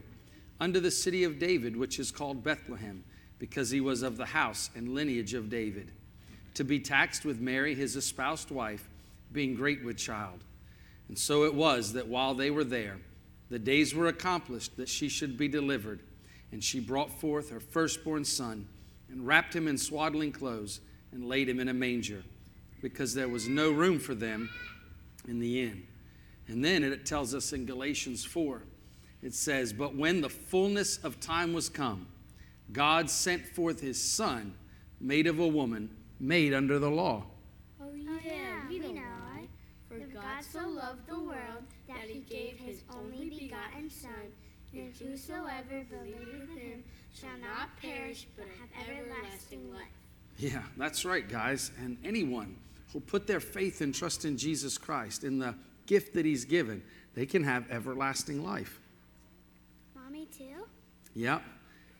unto 0.60 0.78
the 0.78 0.92
city 0.92 1.24
of 1.24 1.40
David, 1.40 1.76
which 1.76 1.98
is 1.98 2.12
called 2.12 2.44
Bethlehem, 2.44 3.02
because 3.40 3.70
he 3.70 3.80
was 3.80 4.04
of 4.04 4.16
the 4.16 4.26
house 4.26 4.70
and 4.76 4.94
lineage 4.94 5.34
of 5.34 5.50
David, 5.50 5.90
to 6.54 6.64
be 6.64 6.80
taxed 6.80 7.24
with 7.24 7.40
Mary, 7.40 7.74
his 7.74 7.96
espoused 7.96 8.50
wife, 8.50 8.88
being 9.32 9.54
great 9.54 9.84
with 9.84 9.96
child. 9.96 10.44
And 11.08 11.18
so 11.18 11.44
it 11.44 11.54
was 11.54 11.92
that 11.94 12.08
while 12.08 12.34
they 12.34 12.50
were 12.50 12.64
there, 12.64 12.98
the 13.50 13.58
days 13.58 13.94
were 13.94 14.06
accomplished 14.06 14.76
that 14.76 14.88
she 14.88 15.08
should 15.08 15.36
be 15.36 15.48
delivered. 15.48 16.00
And 16.52 16.62
she 16.62 16.80
brought 16.80 17.10
forth 17.10 17.50
her 17.50 17.60
firstborn 17.60 18.24
son, 18.24 18.66
and 19.10 19.26
wrapped 19.26 19.54
him 19.54 19.68
in 19.68 19.78
swaddling 19.78 20.32
clothes, 20.32 20.80
and 21.12 21.28
laid 21.28 21.48
him 21.48 21.60
in 21.60 21.68
a 21.68 21.74
manger, 21.74 22.22
because 22.80 23.14
there 23.14 23.28
was 23.28 23.48
no 23.48 23.70
room 23.70 23.98
for 23.98 24.14
them 24.14 24.48
in 25.28 25.38
the 25.38 25.62
inn. 25.62 25.86
And 26.48 26.64
then 26.64 26.82
it 26.82 27.06
tells 27.06 27.34
us 27.34 27.52
in 27.52 27.66
Galatians 27.66 28.24
4, 28.24 28.62
it 29.22 29.34
says, 29.34 29.72
But 29.72 29.94
when 29.94 30.20
the 30.20 30.28
fullness 30.28 30.98
of 30.98 31.20
time 31.20 31.52
was 31.52 31.68
come, 31.68 32.06
God 32.72 33.08
sent 33.08 33.46
forth 33.46 33.80
his 33.80 34.02
son, 34.02 34.54
made 35.00 35.26
of 35.26 35.38
a 35.38 35.46
woman, 35.46 35.90
made 36.22 36.54
under 36.54 36.78
the 36.78 36.88
law. 36.88 37.24
Oh, 37.82 37.92
yeah, 37.94 38.68
we 38.68 38.78
know 38.78 39.02
why. 39.02 39.48
For 39.88 39.98
God 39.98 40.42
so 40.50 40.66
loved 40.68 41.06
the 41.08 41.18
world 41.18 41.64
that 41.88 42.08
he 42.08 42.20
gave 42.20 42.56
his 42.56 42.82
only 42.96 43.28
begotten 43.28 43.90
Son, 43.90 44.32
and 44.72 44.94
whosoever 44.94 45.84
believeth 45.90 46.56
him 46.56 46.84
shall 47.12 47.36
not 47.42 47.76
perish 47.76 48.26
but 48.36 48.46
have 48.46 48.88
everlasting 48.88 49.70
life. 49.72 49.82
Yeah, 50.38 50.62
that's 50.78 51.04
right, 51.04 51.28
guys. 51.28 51.72
And 51.78 51.98
anyone 52.04 52.56
who 52.92 53.00
put 53.00 53.26
their 53.26 53.40
faith 53.40 53.80
and 53.80 53.92
trust 53.94 54.24
in 54.24 54.38
Jesus 54.38 54.78
Christ, 54.78 55.24
in 55.24 55.40
the 55.40 55.54
gift 55.86 56.14
that 56.14 56.24
he's 56.24 56.44
given, 56.44 56.82
they 57.14 57.26
can 57.26 57.42
have 57.42 57.70
everlasting 57.70 58.44
life. 58.44 58.78
Mommy, 59.94 60.26
too? 60.26 60.64
Yep, 61.14 61.42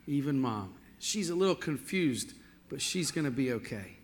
even 0.07 0.39
mom. 0.39 0.75
She's 0.97 1.29
a 1.29 1.35
little 1.35 1.55
confused, 1.55 2.33
but 2.69 2.81
she's 2.81 3.11
going 3.11 3.25
to 3.25 3.31
be 3.31 3.51
okay. 3.51 3.97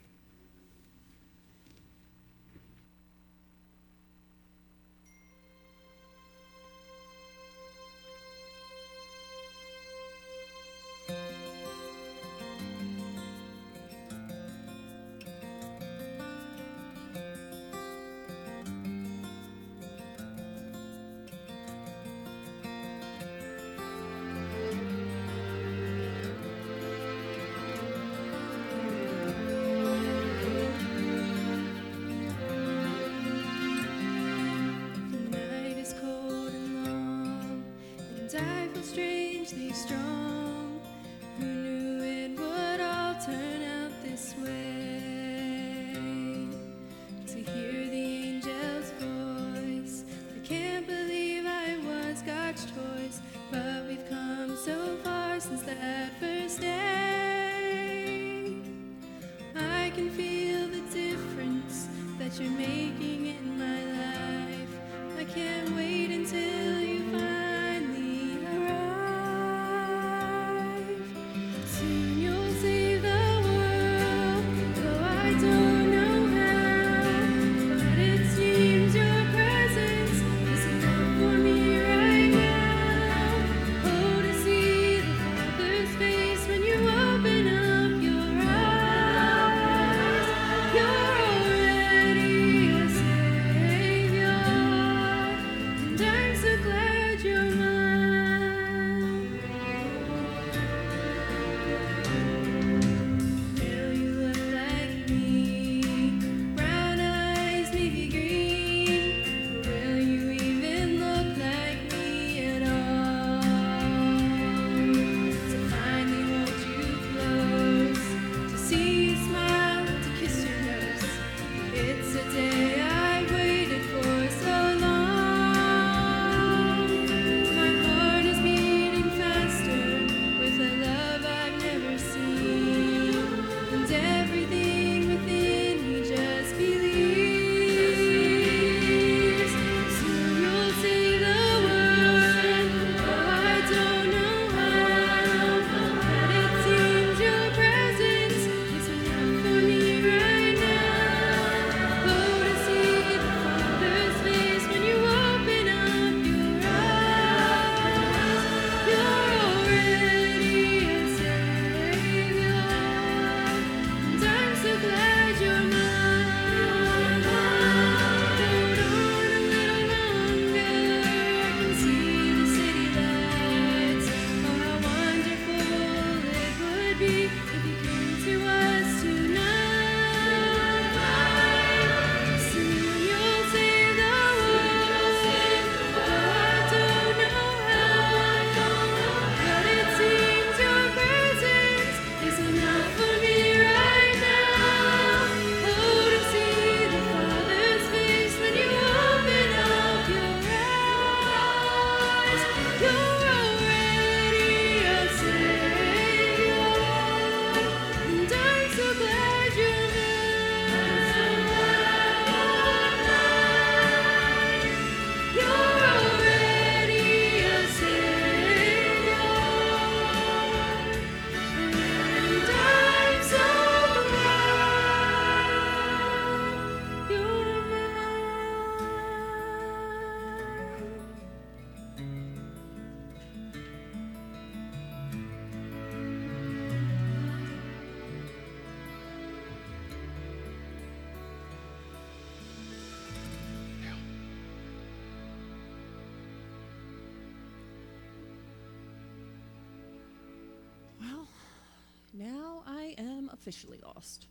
Officially 253.40 253.80
lost. 253.84 254.28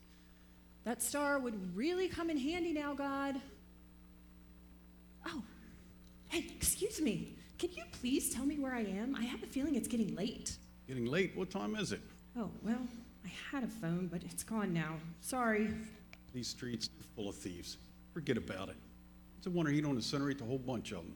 That 0.85 1.01
star 1.01 1.39
would 1.39 1.75
really 1.75 2.07
come 2.07 2.29
in 2.29 2.37
handy 2.37 2.71
now, 2.71 2.93
God. 2.93 3.35
Oh, 5.25 5.43
hey, 6.29 6.45
excuse 6.55 7.01
me. 7.01 7.35
Can 7.57 7.71
you 7.73 7.83
please 7.99 8.33
tell 8.33 8.45
me 8.45 8.57
where 8.57 8.73
I 8.73 8.81
am? 8.83 9.15
I 9.15 9.23
have 9.23 9.43
a 9.43 9.47
feeling 9.47 9.75
it's 9.75 9.87
getting 9.87 10.15
late. 10.15 10.55
Getting 10.87 11.05
late? 11.05 11.33
What 11.35 11.49
time 11.49 11.75
is 11.75 11.91
it? 11.91 11.99
Oh, 12.37 12.49
well, 12.63 12.79
I 13.25 13.29
had 13.51 13.63
a 13.63 13.67
phone, 13.67 14.07
but 14.11 14.23
it's 14.23 14.43
gone 14.43 14.73
now. 14.73 14.95
Sorry. 15.19 15.69
These 16.33 16.47
streets 16.47 16.87
are 16.87 17.03
full 17.15 17.29
of 17.29 17.35
thieves. 17.35 17.77
Forget 18.13 18.37
about 18.37 18.69
it. 18.69 18.77
It's 19.37 19.47
a 19.47 19.49
wonder 19.49 19.71
he 19.71 19.81
don't 19.81 19.97
incinerate 19.97 20.37
the 20.37 20.45
whole 20.45 20.57
bunch 20.57 20.91
of 20.91 20.99
them. 20.99 21.15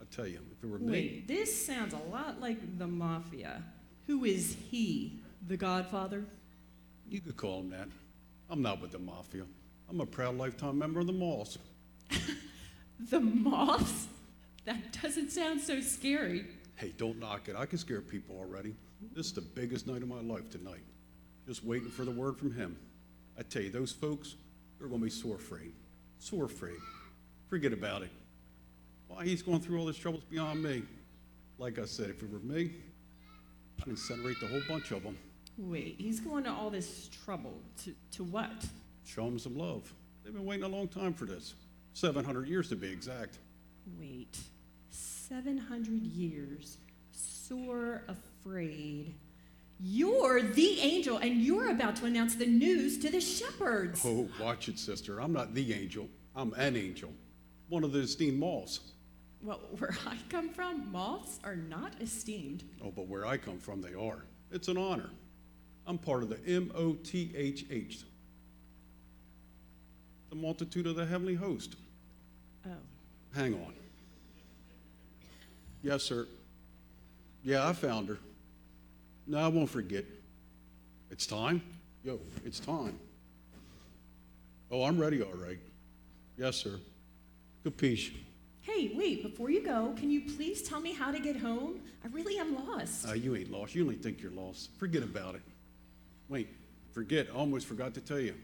I 0.00 0.04
tell 0.14 0.26
you, 0.26 0.40
if 0.52 0.64
it 0.64 0.66
were 0.66 0.78
me, 0.78 0.90
Wait, 0.90 1.28
this 1.28 1.66
sounds 1.66 1.94
a 1.94 2.10
lot 2.10 2.40
like 2.40 2.78
the 2.78 2.86
mafia. 2.86 3.62
Who 4.06 4.24
is 4.24 4.56
he? 4.70 5.20
The 5.46 5.56
Godfather? 5.56 6.24
You 7.08 7.20
could 7.20 7.36
call 7.36 7.60
him 7.60 7.70
that. 7.70 7.88
I'm 8.50 8.62
not 8.62 8.80
with 8.80 8.92
the 8.92 8.98
mafia. 8.98 9.44
I'm 9.88 10.00
a 10.00 10.06
proud 10.06 10.36
lifetime 10.36 10.78
member 10.78 11.00
of 11.00 11.06
the 11.06 11.12
Moss. 11.12 11.58
The 13.10 13.20
moths? 13.20 14.06
That 14.64 15.00
doesn't 15.02 15.30
sound 15.30 15.60
so 15.60 15.80
scary. 15.80 16.46
Hey, 16.76 16.94
don't 16.96 17.18
knock 17.18 17.48
it. 17.48 17.56
I 17.56 17.66
can 17.66 17.78
scare 17.78 18.00
people 18.00 18.36
already. 18.38 18.74
This 19.14 19.26
is 19.26 19.32
the 19.32 19.40
biggest 19.40 19.86
night 19.86 20.02
of 20.02 20.08
my 20.08 20.20
life 20.20 20.48
tonight. 20.50 20.82
Just 21.46 21.64
waiting 21.64 21.90
for 21.90 22.04
the 22.04 22.10
word 22.10 22.38
from 22.38 22.52
him. 22.52 22.76
I 23.38 23.42
tell 23.42 23.62
you, 23.62 23.70
those 23.70 23.92
folks, 23.92 24.36
they're 24.78 24.88
going 24.88 25.00
to 25.00 25.04
be 25.04 25.10
sore 25.10 25.36
afraid. 25.36 25.72
Sore 26.18 26.44
afraid. 26.44 26.78
Forget 27.50 27.72
about 27.72 28.02
it. 28.02 28.10
Why 29.08 29.24
he's 29.24 29.42
going 29.42 29.60
through 29.60 29.78
all 29.78 29.86
this 29.86 29.98
trouble's 29.98 30.24
beyond 30.24 30.62
me. 30.62 30.82
Like 31.58 31.78
I 31.78 31.84
said, 31.84 32.10
if 32.10 32.22
it 32.22 32.32
were 32.32 32.38
me, 32.38 32.70
I'd 33.80 33.88
incinerate 33.88 34.40
the 34.40 34.46
whole 34.46 34.62
bunch 34.66 34.92
of 34.92 35.02
them. 35.02 35.18
Wait, 35.56 35.96
he's 35.98 36.20
going 36.20 36.44
to 36.44 36.50
all 36.50 36.70
this 36.70 37.08
trouble. 37.24 37.54
To, 37.84 37.94
to 38.12 38.24
what? 38.24 38.50
Show 39.04 39.24
them 39.24 39.38
some 39.38 39.56
love. 39.56 39.92
They've 40.22 40.32
been 40.32 40.44
waiting 40.44 40.64
a 40.64 40.68
long 40.68 40.88
time 40.88 41.14
for 41.14 41.26
this. 41.26 41.54
700 41.92 42.48
years 42.48 42.68
to 42.70 42.76
be 42.76 42.90
exact. 42.90 43.38
Wait, 43.98 44.38
700 44.90 46.02
years, 46.02 46.78
sore 47.12 48.02
afraid. 48.08 49.14
You're 49.80 50.42
the 50.42 50.80
angel, 50.80 51.18
and 51.18 51.40
you're 51.42 51.70
about 51.70 51.96
to 51.96 52.06
announce 52.06 52.36
the 52.36 52.46
news 52.46 52.98
to 52.98 53.10
the 53.10 53.20
shepherds. 53.20 54.02
Oh, 54.04 54.28
watch 54.40 54.68
it, 54.68 54.78
sister. 54.78 55.20
I'm 55.20 55.32
not 55.32 55.54
the 55.54 55.74
angel. 55.74 56.08
I'm 56.34 56.52
an 56.54 56.76
angel. 56.76 57.12
One 57.68 57.84
of 57.84 57.92
the 57.92 58.00
esteemed 58.00 58.38
moths. 58.38 58.80
Well, 59.42 59.60
where 59.78 59.96
I 60.06 60.16
come 60.30 60.48
from, 60.48 60.90
moths 60.90 61.38
are 61.44 61.56
not 61.56 61.92
esteemed. 62.00 62.64
Oh, 62.82 62.90
but 62.90 63.06
where 63.06 63.26
I 63.26 63.36
come 63.36 63.58
from, 63.58 63.82
they 63.82 63.94
are. 63.94 64.24
It's 64.50 64.68
an 64.68 64.78
honor. 64.78 65.10
I'm 65.86 65.98
part 65.98 66.22
of 66.22 66.28
the 66.28 66.38
M 66.46 66.72
O 66.74 66.94
T 66.94 67.32
H 67.36 67.66
H, 67.70 68.00
the 70.30 70.36
multitude 70.36 70.86
of 70.86 70.96
the 70.96 71.04
heavenly 71.06 71.34
host. 71.34 71.76
Oh, 72.66 72.70
Hang 73.34 73.54
on. 73.54 73.74
Yes, 75.82 76.02
sir. 76.02 76.26
Yeah, 77.42 77.68
I 77.68 77.74
found 77.74 78.08
her. 78.08 78.18
No, 79.26 79.38
I 79.38 79.48
won't 79.48 79.68
forget. 79.68 80.04
It's 81.10 81.26
time? 81.26 81.62
Yo, 82.02 82.18
it's 82.44 82.58
time. 82.58 82.98
Oh, 84.70 84.82
I'm 84.84 84.98
ready, 84.98 85.22
all 85.22 85.32
right. 85.34 85.58
Yes, 86.38 86.56
sir. 86.56 86.78
Capiche. 87.64 88.12
hey, 88.62 88.92
wait, 88.94 89.22
before 89.22 89.50
you 89.50 89.62
go, 89.64 89.94
can 89.98 90.10
you 90.10 90.22
please 90.22 90.62
tell 90.62 90.80
me 90.80 90.92
how 90.92 91.10
to 91.12 91.18
get 91.18 91.36
home? 91.36 91.80
I 92.02 92.08
really 92.08 92.38
am 92.38 92.54
lost. 92.66 93.06
Uh, 93.08 93.12
you 93.12 93.36
ain't 93.36 93.50
lost. 93.50 93.74
You 93.74 93.82
only 93.82 93.96
think 93.96 94.20
you're 94.22 94.32
lost. 94.32 94.70
Forget 94.78 95.02
about 95.02 95.34
it. 95.34 95.42
Wait, 96.28 96.48
forget. 96.92 97.28
I 97.32 97.36
almost 97.36 97.66
forgot 97.66 97.94
to 97.94 98.00
tell 98.00 98.18
you 98.20 98.34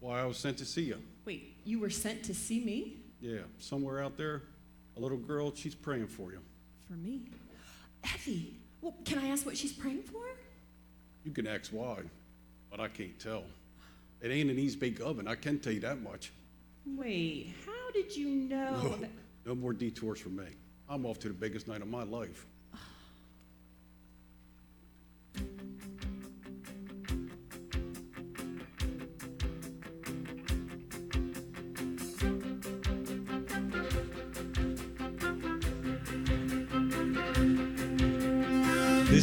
why 0.00 0.20
I 0.20 0.26
was 0.26 0.36
sent 0.36 0.58
to 0.58 0.64
see 0.64 0.82
you. 0.82 0.98
Wait, 1.24 1.56
you 1.64 1.78
were 1.80 1.90
sent 1.90 2.22
to 2.24 2.34
see 2.34 2.60
me? 2.60 2.96
Yeah, 3.20 3.40
somewhere 3.58 4.02
out 4.02 4.16
there, 4.16 4.42
a 4.96 5.00
little 5.00 5.16
girl, 5.16 5.52
she's 5.54 5.74
praying 5.74 6.08
for 6.08 6.30
you. 6.32 6.40
For 6.86 6.92
me? 6.94 7.22
Evie, 8.14 8.54
well, 8.82 8.94
can 9.04 9.18
I 9.18 9.28
ask 9.28 9.46
what 9.46 9.56
she's 9.56 9.72
praying 9.72 10.02
for? 10.02 10.20
You 11.24 11.32
can 11.32 11.46
ask 11.46 11.70
why, 11.70 12.00
but 12.70 12.80
I 12.80 12.88
can't 12.88 13.18
tell. 13.18 13.44
It 14.20 14.30
ain't 14.30 14.50
an 14.50 14.58
Easy 14.58 14.76
Bake 14.78 15.00
oven, 15.00 15.26
I 15.26 15.34
can 15.36 15.58
tell 15.58 15.72
you 15.72 15.80
that 15.80 16.02
much. 16.02 16.32
Wait, 16.86 17.54
how 17.64 17.90
did 17.92 18.14
you 18.14 18.28
know 18.28 18.72
No, 18.82 18.88
that? 18.96 19.10
no 19.46 19.54
more 19.54 19.72
detours 19.72 20.20
for 20.20 20.28
me. 20.28 20.44
I'm 20.88 21.06
off 21.06 21.18
to 21.20 21.28
the 21.28 21.34
biggest 21.34 21.66
night 21.66 21.80
of 21.80 21.88
my 21.88 22.02
life. 22.02 22.44
Ah. 22.74 22.78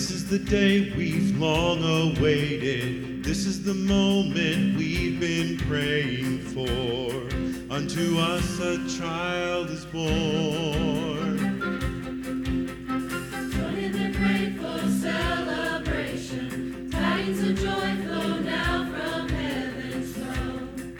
This 0.01 0.09
is 0.09 0.25
the 0.27 0.39
day 0.39 0.91
we've 0.97 1.37
long 1.37 1.83
awaited. 1.83 3.23
This 3.23 3.45
is 3.45 3.63
the 3.63 3.75
moment 3.75 4.75
we've 4.75 5.19
been 5.19 5.59
praying 5.59 6.39
for. 6.39 7.11
Unto 7.71 8.17
us 8.17 8.59
a 8.59 8.83
child 8.97 9.69
is 9.69 9.85
born. 9.85 11.37
Join 13.51 13.91
the 13.91 14.09
grateful 14.17 14.89
celebration. 14.89 16.89
Tidings 16.89 17.43
of 17.47 17.55
joy 17.57 17.95
flow 18.03 18.39
now 18.39 18.89
from 18.89 19.29
heaven's 19.29 20.15
throne. 20.15 20.97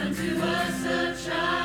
Unto 0.00 0.40
us 0.40 0.84
a 0.86 1.16
child 1.28 1.63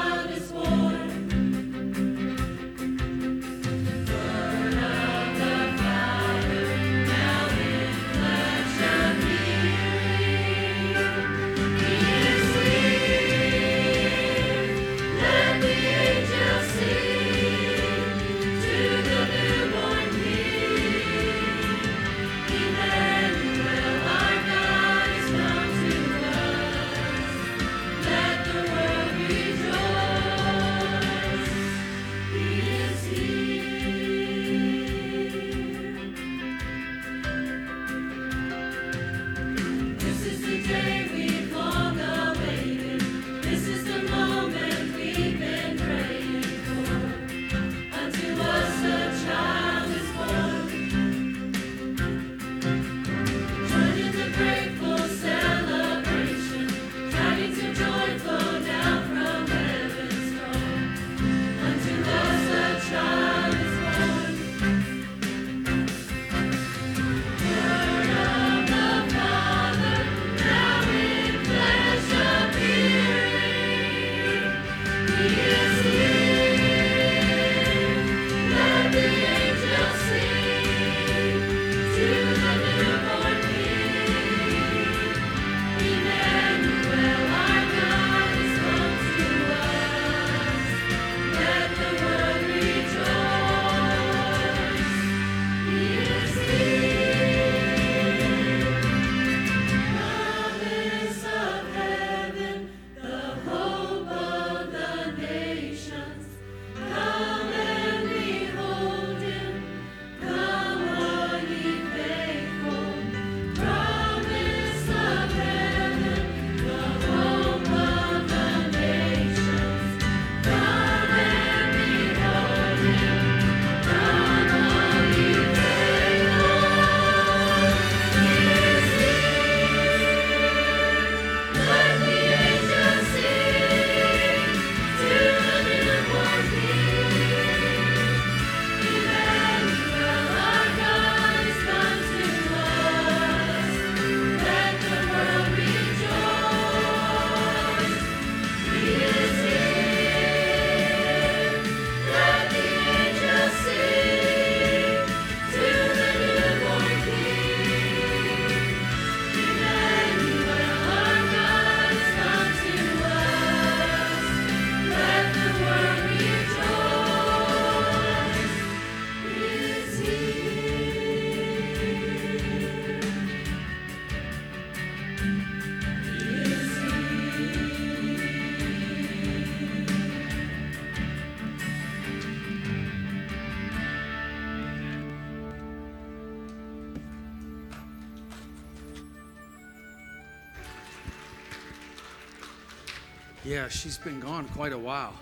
Yeah, 193.50 193.68
she's 193.68 193.98
been 193.98 194.20
gone 194.20 194.48
quite 194.50 194.74
a 194.74 194.78
while. 194.78 195.16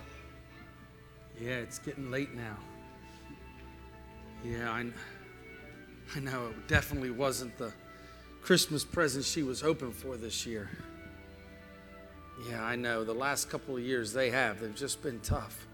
Yeah, 1.40 1.60
it's 1.60 1.80
getting 1.80 2.12
late 2.12 2.36
now. 2.36 2.58
Yeah, 4.44 4.70
I, 4.70 4.86
I 6.14 6.20
know 6.20 6.48
it 6.48 6.68
definitely 6.68 7.12
wasn't 7.12 7.58
the 7.58 7.72
Christmas 8.42 8.84
present 8.84 9.24
she 9.24 9.44
was 9.44 9.62
hoping 9.62 9.94
for 9.94 10.18
this 10.18 10.46
year. 10.46 10.70
Yeah, 12.50 12.62
I 12.62 12.76
know. 12.76 13.06
The 13.06 13.14
last 13.14 13.50
couple 13.50 13.78
of 13.78 13.82
years 13.82 14.12
they 14.12 14.30
have, 14.30 14.60
they've 14.60 14.76
just 14.76 15.02
been 15.02 15.22
tough. 15.22 15.66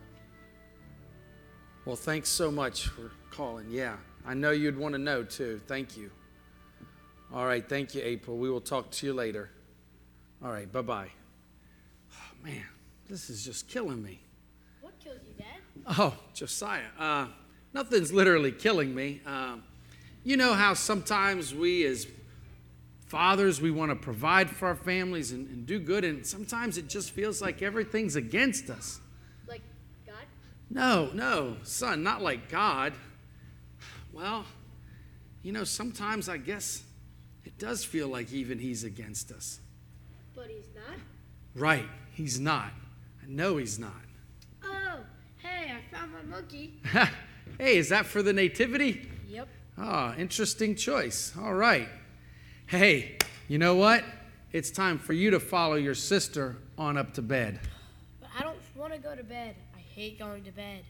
Well, 1.86 1.96
thanks 1.96 2.30
so 2.30 2.52
much 2.52 2.86
for 2.86 3.10
calling. 3.32 3.66
Yeah, 3.72 3.96
I 4.28 4.36
know 4.36 4.52
you'd 4.52 4.78
want 4.78 4.94
to 4.94 5.00
know 5.00 5.24
too. 5.24 5.60
Thank 5.66 5.98
you. 5.98 6.12
All 7.34 7.48
right, 7.48 7.68
thank 7.68 7.96
you, 7.96 8.02
April. 8.04 8.38
We 8.38 8.52
will 8.52 8.62
talk 8.62 8.92
to 8.92 9.08
you 9.08 9.14
later. 9.16 9.50
All 10.46 10.52
right, 10.52 10.72
bye 10.72 10.84
bye. 10.84 11.10
Man, 12.44 12.66
this 13.10 13.30
is 13.30 13.44
just 13.44 13.68
killing 13.70 14.04
me. 14.04 14.20
What 14.82 15.00
killed 15.00 15.20
you, 15.26 15.34
Dad? 15.38 15.98
Oh, 15.98 16.14
Josiah. 16.34 16.82
Uh, 17.00 17.28
nothing's 17.74 18.12
literally 18.12 18.52
killing 18.52 18.94
me. 18.94 19.22
Um, 19.26 19.64
you 20.26 20.36
know 20.36 20.54
how 20.54 20.74
sometimes 20.74 21.56
we, 21.56 21.86
as 21.86 22.06
fathers, 23.08 23.62
we 23.62 23.72
want 23.72 23.92
to 23.92 23.96
provide 23.96 24.50
for 24.50 24.68
our 24.68 24.76
families 24.76 25.32
and, 25.32 25.48
and 25.48 25.66
do 25.66 25.80
good, 25.80 26.04
and 26.04 26.26
sometimes 26.26 26.78
it 26.78 26.90
just 26.90 27.12
feels 27.12 27.42
like 27.42 27.62
everything's 27.62 28.16
against 28.16 28.70
us. 28.70 29.00
Like 29.48 29.62
God? 30.06 30.26
No, 30.70 31.12
no, 31.14 31.58
son, 31.64 32.04
not 32.04 32.22
like 32.22 32.50
God. 32.50 32.94
Well, 34.12 34.46
you 35.44 35.52
know, 35.52 35.64
sometimes 35.64 36.28
I 36.28 36.38
guess 36.38 36.84
it 37.46 37.58
does 37.58 37.86
feel 37.86 38.08
like 38.08 38.34
even 38.34 38.60
He's 38.60 38.84
against 38.84 39.32
us. 39.32 39.60
But 40.36 40.48
he's 40.48 40.68
not? 40.76 40.98
Right, 41.56 41.86
He's 42.14 42.40
not. 42.40 42.72
I 43.24 43.28
know 43.28 43.58
He's 43.58 43.80
not. 43.80 43.92
Oh, 44.64 45.00
hey, 45.38 45.72
I 45.72 45.96
found 45.96 46.12
my 46.14 46.22
monkey. 46.24 46.80
hey, 47.58 47.78
is 47.78 47.90
that 47.90 48.06
for 48.06 48.22
the 48.22 48.34
Nativity? 48.34 49.10
Yep. 49.30 49.48
Ah, 49.78 50.16
interesting 50.16 50.76
choice. 50.76 51.34
All 51.40 51.54
right. 51.54 51.90
Hey, 52.68 53.18
you 53.48 53.58
know 53.58 53.76
what? 53.76 54.04
It's 54.52 54.70
time 54.70 55.00
for 55.00 55.14
you 55.14 55.32
to 55.32 55.40
follow 55.40 55.76
your 55.76 55.96
sister 55.96 56.58
on 56.78 56.98
up 56.98 57.14
to 57.16 57.22
bed. 57.22 57.60
But 58.22 58.30
I 58.38 58.44
don't 58.44 58.58
want 58.76 58.94
to 58.94 59.00
go 59.00 59.16
to 59.16 59.24
bed. 59.24 59.56
I 59.76 59.80
hate 59.80 60.20
going 60.20 60.44
to 60.44 60.52
bed. 60.52 60.84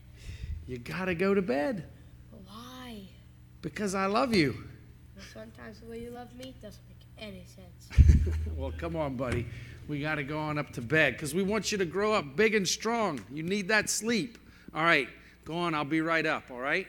You 0.67 0.77
gotta 0.77 1.15
go 1.15 1.33
to 1.33 1.41
bed 1.41 1.85
why? 2.83 3.01
because 3.61 3.95
I 3.95 4.05
love 4.05 4.35
you. 4.35 4.53
Well, 5.15 5.25
sometimes 5.33 5.79
the 5.79 5.87
way 5.87 5.99
you 5.99 6.11
love 6.11 6.33
me 6.35 6.53
doesn't 6.61 6.83
make 6.87 7.07
any 7.17 7.45
sense. 7.45 8.37
well, 8.55 8.73
come 8.77 8.95
on, 8.95 9.15
buddy. 9.15 9.45
We 9.87 9.99
gotta 9.99 10.23
go 10.23 10.39
on 10.39 10.57
up 10.57 10.71
to 10.73 10.81
bed 10.81 11.13
because 11.13 11.35
we 11.35 11.43
want 11.43 11.71
you 11.71 11.77
to 11.77 11.85
grow 11.85 12.13
up 12.13 12.35
big 12.35 12.55
and 12.55 12.67
strong. 12.67 13.19
You 13.31 13.43
need 13.43 13.67
that 13.67 13.89
sleep. 13.89 14.37
All 14.73 14.83
right, 14.83 15.09
go 15.45 15.55
on. 15.55 15.75
I'll 15.75 15.83
be 15.83 16.01
right 16.01 16.25
up, 16.25 16.49
all 16.49 16.59
right? 16.59 16.87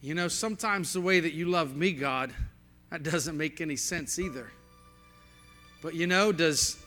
You 0.00 0.14
know, 0.14 0.28
sometimes 0.28 0.92
the 0.92 1.00
way 1.00 1.20
that 1.20 1.32
you 1.32 1.46
love 1.46 1.76
me, 1.76 1.92
God, 1.92 2.32
that 2.90 3.02
doesn't 3.02 3.36
make 3.36 3.60
any 3.60 3.76
sense 3.76 4.18
either. 4.18 4.50
But 5.82 5.94
you 5.94 6.06
know, 6.06 6.32
does 6.32 6.78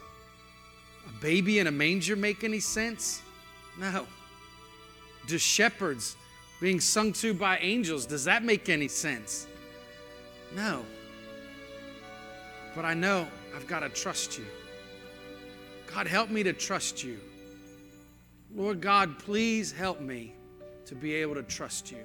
a 1.07 1.21
baby 1.21 1.59
in 1.59 1.67
a 1.67 1.71
manger 1.71 2.15
make 2.15 2.43
any 2.43 2.59
sense? 2.59 3.21
No. 3.77 4.07
Do 5.27 5.37
shepherds 5.37 6.15
being 6.59 6.79
sung 6.79 7.13
to 7.13 7.33
by 7.33 7.57
angels, 7.59 8.05
does 8.05 8.25
that 8.25 8.43
make 8.43 8.67
any 8.67 8.87
sense? 8.87 9.47
No. 10.55 10.85
But 12.75 12.85
I 12.85 12.93
know 12.93 13.27
I've 13.55 13.67
got 13.67 13.81
to 13.81 13.89
trust 13.89 14.37
you. 14.37 14.45
God, 15.93 16.07
help 16.07 16.29
me 16.29 16.43
to 16.43 16.53
trust 16.53 17.03
you. 17.03 17.19
Lord 18.53 18.81
God, 18.81 19.19
please 19.19 19.71
help 19.71 20.01
me 20.01 20.33
to 20.85 20.95
be 20.95 21.13
able 21.15 21.35
to 21.35 21.43
trust 21.43 21.91
you. 21.91 22.03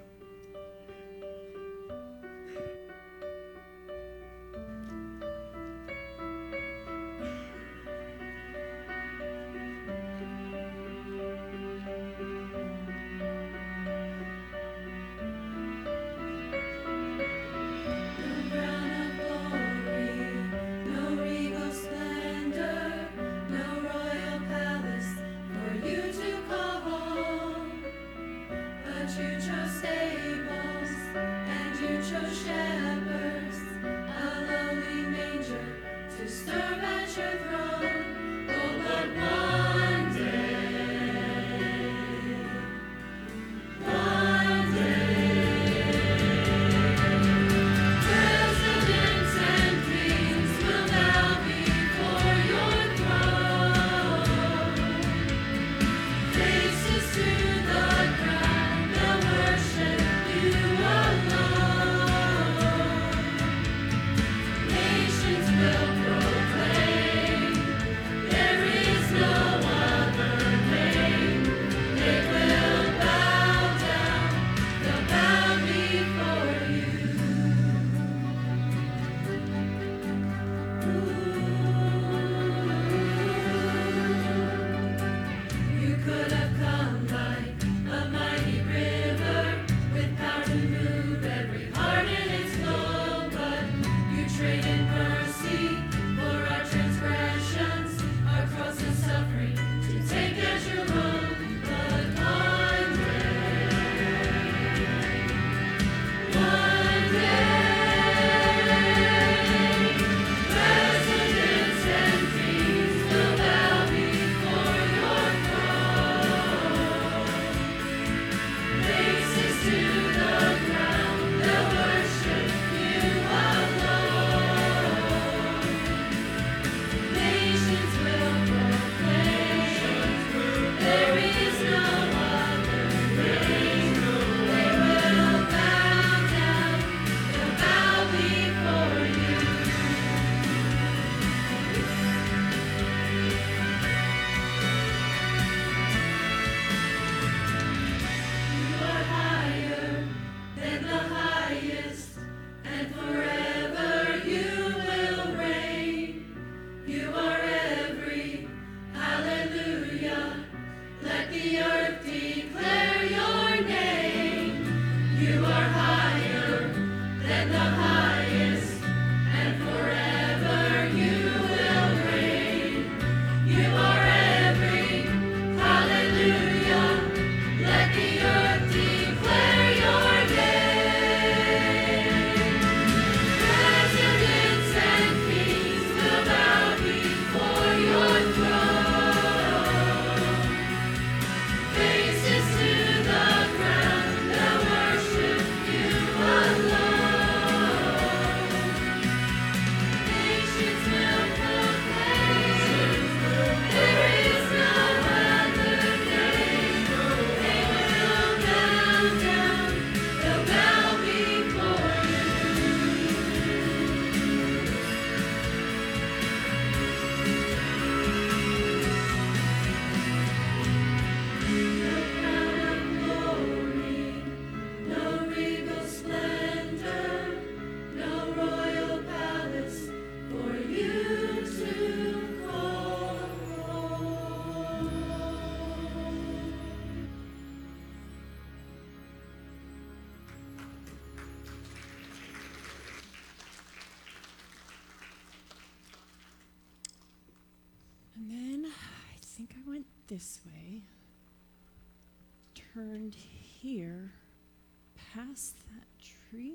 Tree, 256.34 256.54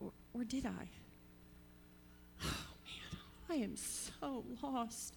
or, 0.00 0.10
or 0.34 0.44
did 0.44 0.66
I? 0.66 0.88
Oh 2.42 2.64
man, 2.84 3.20
I 3.48 3.54
am 3.62 3.76
so 3.76 4.44
lost. 4.62 5.14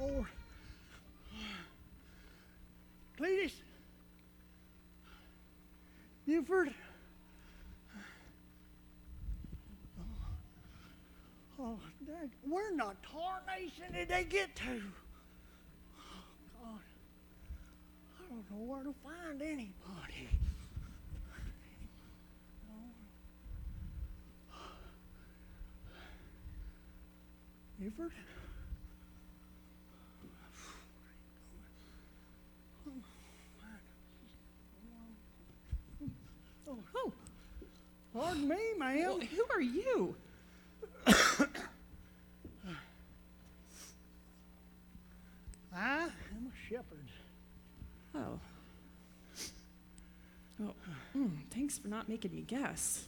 Lord. 0.00 0.26
Cletus. 3.18 3.52
Buford. 6.26 6.72
Oh, 11.60 11.78
Dad, 12.00 12.01
where 12.48 12.70
in 12.70 12.76
the 12.76 12.92
tarnation 13.10 13.92
did 13.92 14.08
they 14.08 14.24
get 14.24 14.54
to? 14.56 14.82
God. 16.62 16.80
I 18.18 18.22
don't 18.28 18.50
know 18.50 18.72
where 18.72 18.82
to 18.84 18.94
find 19.04 19.40
anybody. 19.42 20.28
Buford? 27.78 28.12
Oh, 36.94 37.12
Pardon 38.14 38.48
me, 38.48 38.56
ma'am. 38.78 38.98
well, 39.00 39.20
who 39.20 39.44
are 39.52 39.60
you? 39.60 40.14
I 45.74 46.04
am 46.04 46.46
a 46.46 46.61
shepherd. 46.72 47.08
Oh. 48.14 48.40
Oh, 50.62 50.74
mm, 51.16 51.30
thanks 51.50 51.78
for 51.78 51.88
not 51.88 52.08
making 52.08 52.32
me 52.32 52.42
guess. 52.42 53.04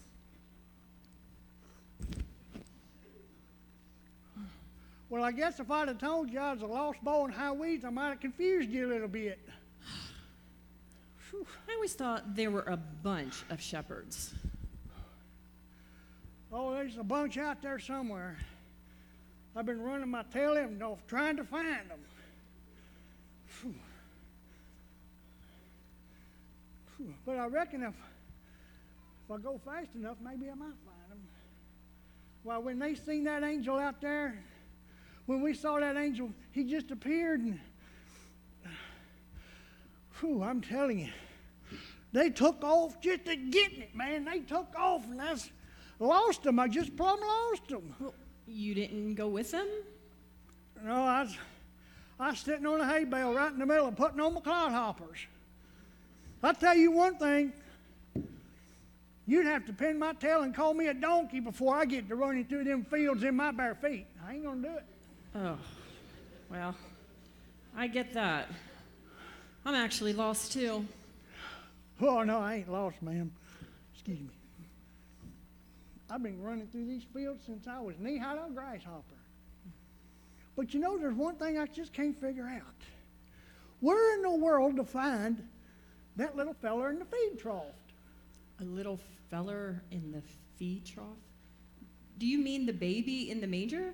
Well, 5.08 5.22
I 5.22 5.32
guess 5.32 5.60
if 5.60 5.70
I'd 5.70 5.88
have 5.88 5.98
told 5.98 6.30
you 6.30 6.40
I 6.40 6.52
was 6.52 6.62
a 6.62 6.66
lost 6.66 7.02
boy 7.02 7.26
in 7.26 7.32
high 7.32 7.52
weeds, 7.52 7.84
I 7.84 7.90
might 7.90 8.08
have 8.08 8.20
confused 8.20 8.68
you 8.68 8.86
a 8.86 8.90
little 8.90 9.08
bit. 9.08 9.38
I 11.32 11.74
always 11.74 11.94
thought 11.94 12.34
there 12.34 12.50
were 12.50 12.62
a 12.62 12.76
bunch 12.76 13.34
of 13.50 13.60
shepherds. 13.60 14.34
Oh, 16.52 16.72
there's 16.72 16.98
a 16.98 17.04
bunch 17.04 17.38
out 17.38 17.62
there 17.62 17.78
somewhere. 17.78 18.36
I've 19.56 19.66
been 19.66 19.80
running 19.80 20.10
my 20.10 20.24
tail 20.24 20.56
end 20.56 20.82
off 20.82 20.98
trying 21.06 21.36
to 21.36 21.44
find 21.44 21.88
them. 21.88 22.00
But 27.26 27.38
I 27.38 27.46
reckon 27.46 27.82
if, 27.82 27.94
if 29.24 29.30
I 29.30 29.38
go 29.38 29.60
fast 29.64 29.88
enough, 29.94 30.16
maybe 30.22 30.50
I 30.50 30.54
might 30.54 30.76
find 30.84 31.10
them. 31.10 31.20
Well, 32.44 32.62
when 32.62 32.78
they 32.78 32.94
seen 32.94 33.24
that 33.24 33.42
angel 33.42 33.78
out 33.78 34.00
there, 34.00 34.42
when 35.26 35.40
we 35.40 35.54
saw 35.54 35.80
that 35.80 35.96
angel, 35.96 36.30
he 36.52 36.64
just 36.64 36.90
appeared 36.90 37.40
and, 37.40 37.58
whew, 40.20 40.42
I'm 40.42 40.60
telling 40.60 40.98
you, 40.98 41.08
they 42.12 42.30
took 42.30 42.62
off 42.62 43.00
just 43.00 43.24
to 43.24 43.36
getting 43.36 43.82
it, 43.82 43.96
man. 43.96 44.24
They 44.24 44.40
took 44.40 44.68
off 44.78 45.04
and 45.10 45.20
I 45.20 45.34
lost 45.98 46.42
them. 46.42 46.58
I 46.60 46.68
just 46.68 46.96
plumb 46.96 47.20
lost 47.20 47.68
them. 47.68 47.94
Well, 47.98 48.14
you 48.46 48.74
didn't 48.74 49.14
go 49.14 49.28
with 49.28 49.50
them? 49.50 49.66
No, 50.84 50.92
I 50.92 51.22
was, 51.22 51.36
I 52.18 52.30
was 52.30 52.38
sitting 52.38 52.66
on 52.66 52.80
a 52.80 52.86
hay 52.86 53.04
bale 53.04 53.34
right 53.34 53.52
in 53.52 53.58
the 53.58 53.66
middle 53.66 53.88
of 53.88 53.96
putting 53.96 54.20
on 54.20 54.34
my 54.34 54.40
clodhoppers. 54.40 55.26
I'll 56.42 56.54
tell 56.54 56.76
you 56.76 56.90
one 56.90 57.16
thing. 57.16 57.52
You'd 59.26 59.46
have 59.46 59.64
to 59.66 59.72
pin 59.72 59.98
my 59.98 60.12
tail 60.12 60.42
and 60.42 60.54
call 60.54 60.74
me 60.74 60.88
a 60.88 60.94
donkey 60.94 61.40
before 61.40 61.74
I 61.74 61.86
get 61.86 62.08
to 62.08 62.14
running 62.14 62.44
through 62.44 62.64
them 62.64 62.84
fields 62.84 63.22
in 63.24 63.34
my 63.34 63.50
bare 63.50 63.74
feet. 63.74 64.06
I 64.26 64.34
ain't 64.34 64.44
gonna 64.44 64.60
do 64.60 64.74
it. 64.76 64.84
Oh, 65.34 65.56
well, 66.50 66.74
I 67.74 67.86
get 67.86 68.12
that. 68.12 68.48
I'm 69.64 69.74
actually 69.74 70.12
lost 70.12 70.52
too. 70.52 70.86
Oh 72.00 72.22
no, 72.22 72.38
I 72.38 72.56
ain't 72.56 72.70
lost, 72.70 73.00
ma'am. 73.00 73.32
Excuse 73.94 74.20
me. 74.20 74.28
I've 76.10 76.22
been 76.22 76.42
running 76.42 76.66
through 76.66 76.84
these 76.84 77.04
fields 77.14 77.42
since 77.46 77.66
I 77.66 77.80
was 77.80 77.94
knee-high 77.98 78.34
to 78.34 78.44
a 78.44 78.50
grasshopper. 78.50 79.02
But 80.56 80.72
you 80.72 80.80
know, 80.80 80.96
there's 80.98 81.14
one 81.14 81.36
thing 81.36 81.58
I 81.58 81.66
just 81.66 81.92
can't 81.92 82.18
figure 82.20 82.46
out. 82.46 82.84
Where 83.80 84.14
in 84.14 84.22
the 84.22 84.30
world 84.30 84.76
to 84.76 84.84
find 84.84 85.46
that 86.16 86.36
little 86.36 86.54
feller 86.54 86.90
in 86.90 86.98
the 86.98 87.04
feed 87.04 87.38
trough? 87.38 87.74
A 88.60 88.64
little 88.64 89.00
feller 89.30 89.82
in 89.90 90.12
the 90.12 90.22
feed 90.56 90.86
trough? 90.86 91.06
Do 92.18 92.26
you 92.26 92.38
mean 92.38 92.66
the 92.66 92.72
baby 92.72 93.30
in 93.30 93.40
the 93.40 93.46
manger? 93.46 93.92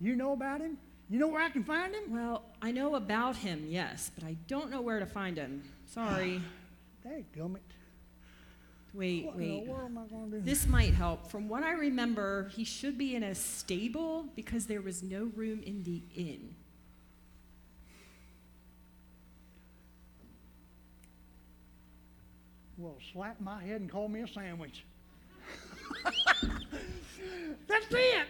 You 0.00 0.16
know 0.16 0.32
about 0.32 0.60
him? 0.60 0.78
You 1.10 1.18
know 1.18 1.28
where 1.28 1.42
I 1.42 1.50
can 1.50 1.64
find 1.64 1.94
him? 1.94 2.12
Well, 2.12 2.44
I 2.62 2.70
know 2.70 2.94
about 2.94 3.36
him, 3.36 3.66
yes, 3.68 4.10
but 4.14 4.24
I 4.24 4.36
don't 4.46 4.70
know 4.70 4.80
where 4.80 4.98
to 4.98 5.06
find 5.06 5.36
him. 5.36 5.62
Sorry. 5.86 6.40
Dadgummit. 7.06 7.58
Wait, 8.92 9.24
What 9.26 9.36
wait. 9.36 9.48
in 9.48 9.64
the 9.66 9.70
world 9.70 9.90
am 9.90 9.98
I 9.98 10.06
to 10.06 10.30
do? 10.30 10.40
This 10.40 10.66
might 10.66 10.94
help. 10.94 11.30
From 11.30 11.48
what 11.48 11.62
I 11.62 11.72
remember, 11.72 12.50
he 12.54 12.64
should 12.64 12.98
be 12.98 13.14
in 13.14 13.22
a 13.22 13.34
stable 13.34 14.26
because 14.34 14.66
there 14.66 14.80
was 14.80 15.02
no 15.02 15.30
room 15.36 15.62
in 15.62 15.84
the 15.84 16.02
inn. 16.16 16.54
Well, 22.76 22.96
slap 23.12 23.40
my 23.40 23.62
head 23.62 23.80
and 23.82 23.90
call 23.90 24.08
me 24.08 24.20
a 24.22 24.28
sandwich. 24.28 24.84
That's 27.68 27.86
it. 27.90 28.26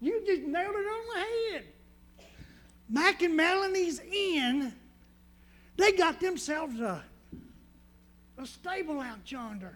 You 0.00 0.22
just 0.26 0.42
nailed 0.42 0.74
it 0.74 0.78
on 0.78 1.14
the 1.14 1.20
head. 1.20 1.64
Mac 2.88 3.22
and 3.22 3.36
Melanie's 3.36 4.00
Inn, 4.00 4.72
they 5.76 5.92
got 5.92 6.20
themselves 6.20 6.80
a, 6.80 7.02
a 8.38 8.46
stable 8.46 9.00
out 9.00 9.30
yonder. 9.30 9.74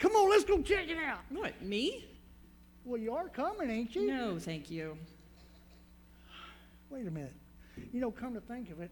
Come 0.00 0.12
on, 0.12 0.30
let's 0.30 0.44
go 0.44 0.60
check 0.62 0.88
it 0.88 0.96
out. 0.96 1.20
What, 1.28 1.62
me? 1.62 2.06
Well, 2.84 3.00
you 3.00 3.14
are 3.14 3.28
coming, 3.28 3.70
ain't 3.70 3.94
you? 3.94 4.06
No, 4.06 4.38
thank 4.38 4.70
you. 4.70 4.96
Wait 6.88 7.06
a 7.06 7.10
minute. 7.10 7.34
You 7.92 8.00
know, 8.00 8.10
come 8.10 8.34
to 8.34 8.40
think 8.40 8.70
of 8.70 8.80
it, 8.80 8.90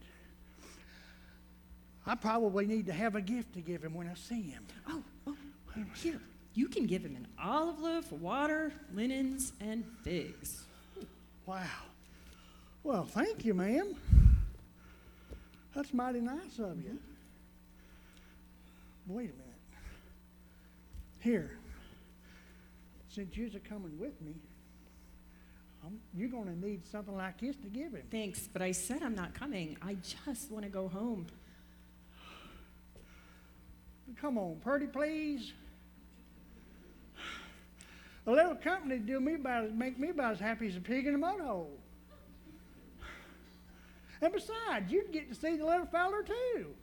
I 2.07 2.15
probably 2.15 2.67
need 2.67 2.87
to 2.87 2.93
have 2.93 3.17
a 3.17 3.21
gift 3.21 3.55
to 3.55 3.61
give 3.61 3.83
him 3.83 3.95
when 3.95 4.09
I 4.09 4.15
see 4.15 4.43
him. 4.43 4.67
Oh, 4.87 5.03
oh, 5.27 5.37
here. 5.97 6.21
You 6.55 6.69
can 6.69 6.87
give 6.87 7.03
him 7.03 7.17
an 7.17 7.27
olive 7.43 7.81
loaf, 7.81 8.13
water, 8.13 8.73
linens, 8.95 9.53
and 9.61 9.85
figs. 10.03 10.65
Wow. 11.47 11.65
Well, 12.83 13.05
thank 13.05 13.45
you, 13.45 13.55
ma'am. 13.55 13.95
That's 15.75 15.95
mighty 15.95 16.21
nice 16.21 16.59
of 16.59 16.83
you. 16.83 16.99
Wait 19.07 19.31
a 19.31 19.33
minute. 19.33 19.48
Here, 21.21 21.59
since 23.09 23.37
you're 23.37 23.51
coming 23.69 23.99
with 23.99 24.21
me, 24.21 24.35
I'm, 25.85 25.99
you're 26.15 26.29
going 26.29 26.47
to 26.47 26.67
need 26.67 26.87
something 26.87 27.17
like 27.17 27.41
this 27.41 27.57
to 27.57 27.69
give 27.69 27.93
him. 27.93 28.03
Thanks, 28.11 28.49
but 28.53 28.63
I 28.63 28.73
said 28.73 29.03
I'm 29.03 29.15
not 29.15 29.35
coming. 29.35 29.77
I 29.83 29.97
just 30.25 30.51
want 30.51 30.65
to 30.65 30.71
go 30.71 30.89
home. 30.89 31.27
Come 34.21 34.39
on, 34.39 34.57
Purdy, 34.63 34.87
please. 34.87 35.53
A 38.27 38.31
little 38.31 38.55
company 38.57 38.99
do 38.99 39.21
me 39.21 39.35
about 39.35 39.75
make 39.75 39.99
me 39.99 40.11
about 40.11 40.33
as 40.33 40.41
happy 40.41 40.67
as 40.67 40.77
a 40.77 40.81
pig 40.81 41.07
in 41.07 41.15
a 41.15 41.19
mud 41.19 41.41
hole. 41.41 41.71
And 44.21 44.33
besides, 44.33 44.91
you'd 44.91 45.13
get 45.13 45.29
to 45.29 45.35
see 45.35 45.57
the 45.57 45.65
little 45.65 45.87
feller 45.87 46.23
too. 46.23 46.75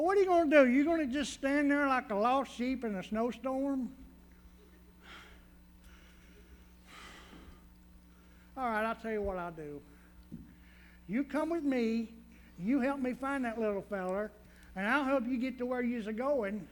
Well, 0.00 0.06
what 0.06 0.16
are 0.16 0.20
you 0.22 0.26
going 0.26 0.50
to 0.50 0.64
do? 0.64 0.70
You 0.70 0.82
going 0.82 1.06
to 1.06 1.12
just 1.12 1.34
stand 1.34 1.70
there 1.70 1.86
like 1.86 2.10
a 2.10 2.14
lost 2.14 2.56
sheep 2.56 2.84
in 2.84 2.94
a 2.94 3.02
snowstorm? 3.02 3.90
All 8.56 8.64
right, 8.64 8.82
I'll 8.82 8.94
tell 8.94 9.10
you 9.10 9.20
what 9.20 9.36
I'll 9.36 9.52
do. 9.52 9.78
You 11.06 11.22
come 11.22 11.50
with 11.50 11.64
me, 11.64 12.08
you 12.58 12.80
help 12.80 13.00
me 13.00 13.12
find 13.12 13.44
that 13.44 13.60
little 13.60 13.82
feller, 13.82 14.32
and 14.74 14.86
I'll 14.86 15.04
help 15.04 15.24
you 15.28 15.36
get 15.36 15.58
to 15.58 15.66
where 15.66 15.82
you're 15.82 16.10
going 16.14 16.66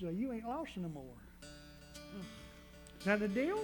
so 0.00 0.08
you 0.08 0.32
ain't 0.32 0.48
lost 0.48 0.70
no 0.78 0.88
more. 0.88 1.04
Is 1.42 3.04
that 3.04 3.20
a 3.20 3.28
deal? 3.28 3.62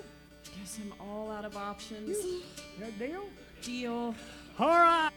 Guess 0.60 0.78
I'm 0.82 0.92
all 1.08 1.30
out 1.30 1.46
of 1.46 1.56
options. 1.56 2.18
Is 2.18 2.42
that 2.80 2.98
deal? 2.98 3.24
Deal. 3.62 4.14
All 4.58 4.68
right. 4.68 5.10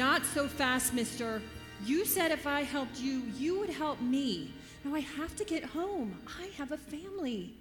Not 0.00 0.24
so 0.24 0.48
fast, 0.48 0.94
mister. 0.94 1.42
You 1.84 2.06
said 2.06 2.30
if 2.30 2.46
I 2.46 2.62
helped 2.62 2.98
you, 2.98 3.22
you 3.36 3.60
would 3.60 3.68
help 3.68 4.00
me. 4.00 4.50
Now 4.82 4.94
I 4.94 5.00
have 5.00 5.36
to 5.36 5.44
get 5.44 5.62
home. 5.62 6.18
I 6.40 6.46
have 6.56 6.72
a 6.72 6.78
family. 6.78 7.52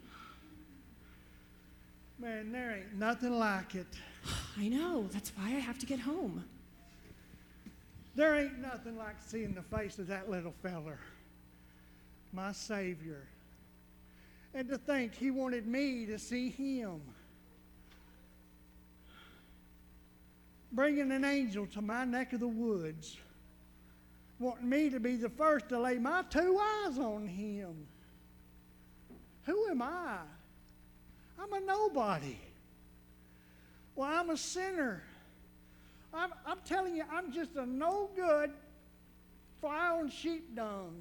Man, 2.17 2.53
there 2.53 2.77
ain't 2.77 2.95
nothing 2.97 3.37
like 3.37 3.75
it. 3.75 3.87
I 4.57 4.69
know. 4.69 5.09
That's 5.11 5.33
why 5.35 5.47
I 5.47 5.59
have 5.59 5.79
to 5.79 5.85
get 5.85 5.99
home. 5.99 6.45
There 8.15 8.33
ain't 8.35 8.59
nothing 8.59 8.97
like 8.97 9.17
seeing 9.19 9.53
the 9.53 9.77
face 9.77 9.99
of 9.99 10.07
that 10.07 10.31
little 10.31 10.53
feller, 10.63 10.99
my 12.31 12.53
Savior. 12.53 13.27
And 14.53 14.69
to 14.69 14.77
think 14.77 15.13
he 15.13 15.29
wanted 15.29 15.67
me 15.67 16.05
to 16.05 16.17
see 16.17 16.49
him. 16.51 17.01
Bringing 20.71 21.11
an 21.11 21.25
angel 21.25 21.65
to 21.67 21.81
my 21.81 22.05
neck 22.05 22.33
of 22.33 22.39
the 22.39 22.47
woods, 22.47 23.17
wanting 24.37 24.69
me 24.69 24.89
to 24.89 24.99
be 24.99 25.15
the 25.15 25.29
first 25.29 25.69
to 25.69 25.79
lay 25.79 25.97
my 25.97 26.23
two 26.29 26.59
eyes 26.61 26.97
on 26.99 27.27
him. 27.27 27.87
Who 29.45 29.67
am 29.69 29.81
I? 29.81 30.17
I'm 31.39 31.53
a 31.53 31.59
nobody. 31.59 32.37
Well, 33.95 34.09
I'm 34.09 34.29
a 34.29 34.37
sinner. 34.37 35.01
I'm, 36.13 36.31
I'm 36.45 36.59
telling 36.65 36.95
you, 36.95 37.03
I'm 37.11 37.31
just 37.31 37.55
a 37.55 37.65
no 37.65 38.09
good 38.15 38.51
fly 39.61 39.89
on 39.89 40.09
sheep 40.09 40.55
dung. 40.55 40.95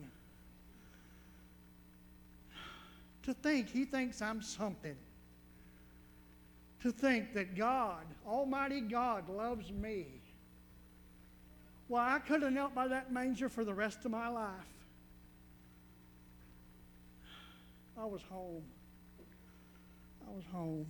To 3.24 3.34
think 3.34 3.68
he 3.68 3.84
thinks 3.84 4.22
I'm 4.22 4.40
something. 4.40 4.96
To 6.82 6.92
think 6.92 7.34
that 7.34 7.56
God, 7.56 8.04
Almighty 8.26 8.80
God, 8.80 9.28
loves 9.28 9.70
me. 9.72 10.06
Well, 11.88 12.04
I 12.04 12.18
could 12.18 12.42
have 12.42 12.52
knelt 12.52 12.74
by 12.74 12.86
that 12.88 13.12
manger 13.12 13.48
for 13.48 13.64
the 13.64 13.74
rest 13.74 14.04
of 14.04 14.10
my 14.10 14.28
life. 14.28 14.52
I 18.00 18.04
was 18.04 18.20
home. 18.30 18.62
I 20.28 20.30
was 20.32 20.44
home. 20.52 20.86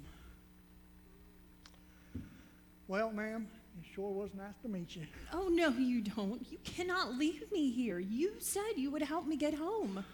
Well, 2.86 3.10
ma'am, 3.12 3.46
it 3.80 3.86
sure 3.94 4.10
was 4.10 4.30
nice 4.36 4.54
to 4.62 4.68
meet 4.68 4.94
you. 4.96 5.06
Oh, 5.32 5.48
no, 5.48 5.68
you 5.70 6.02
don't. 6.02 6.44
You 6.50 6.58
cannot 6.64 7.14
leave 7.14 7.50
me 7.52 7.70
here. 7.70 7.98
You 7.98 8.32
said 8.40 8.72
you 8.76 8.90
would 8.90 9.02
help 9.02 9.26
me 9.26 9.36
get 9.36 9.54
home. 9.54 10.04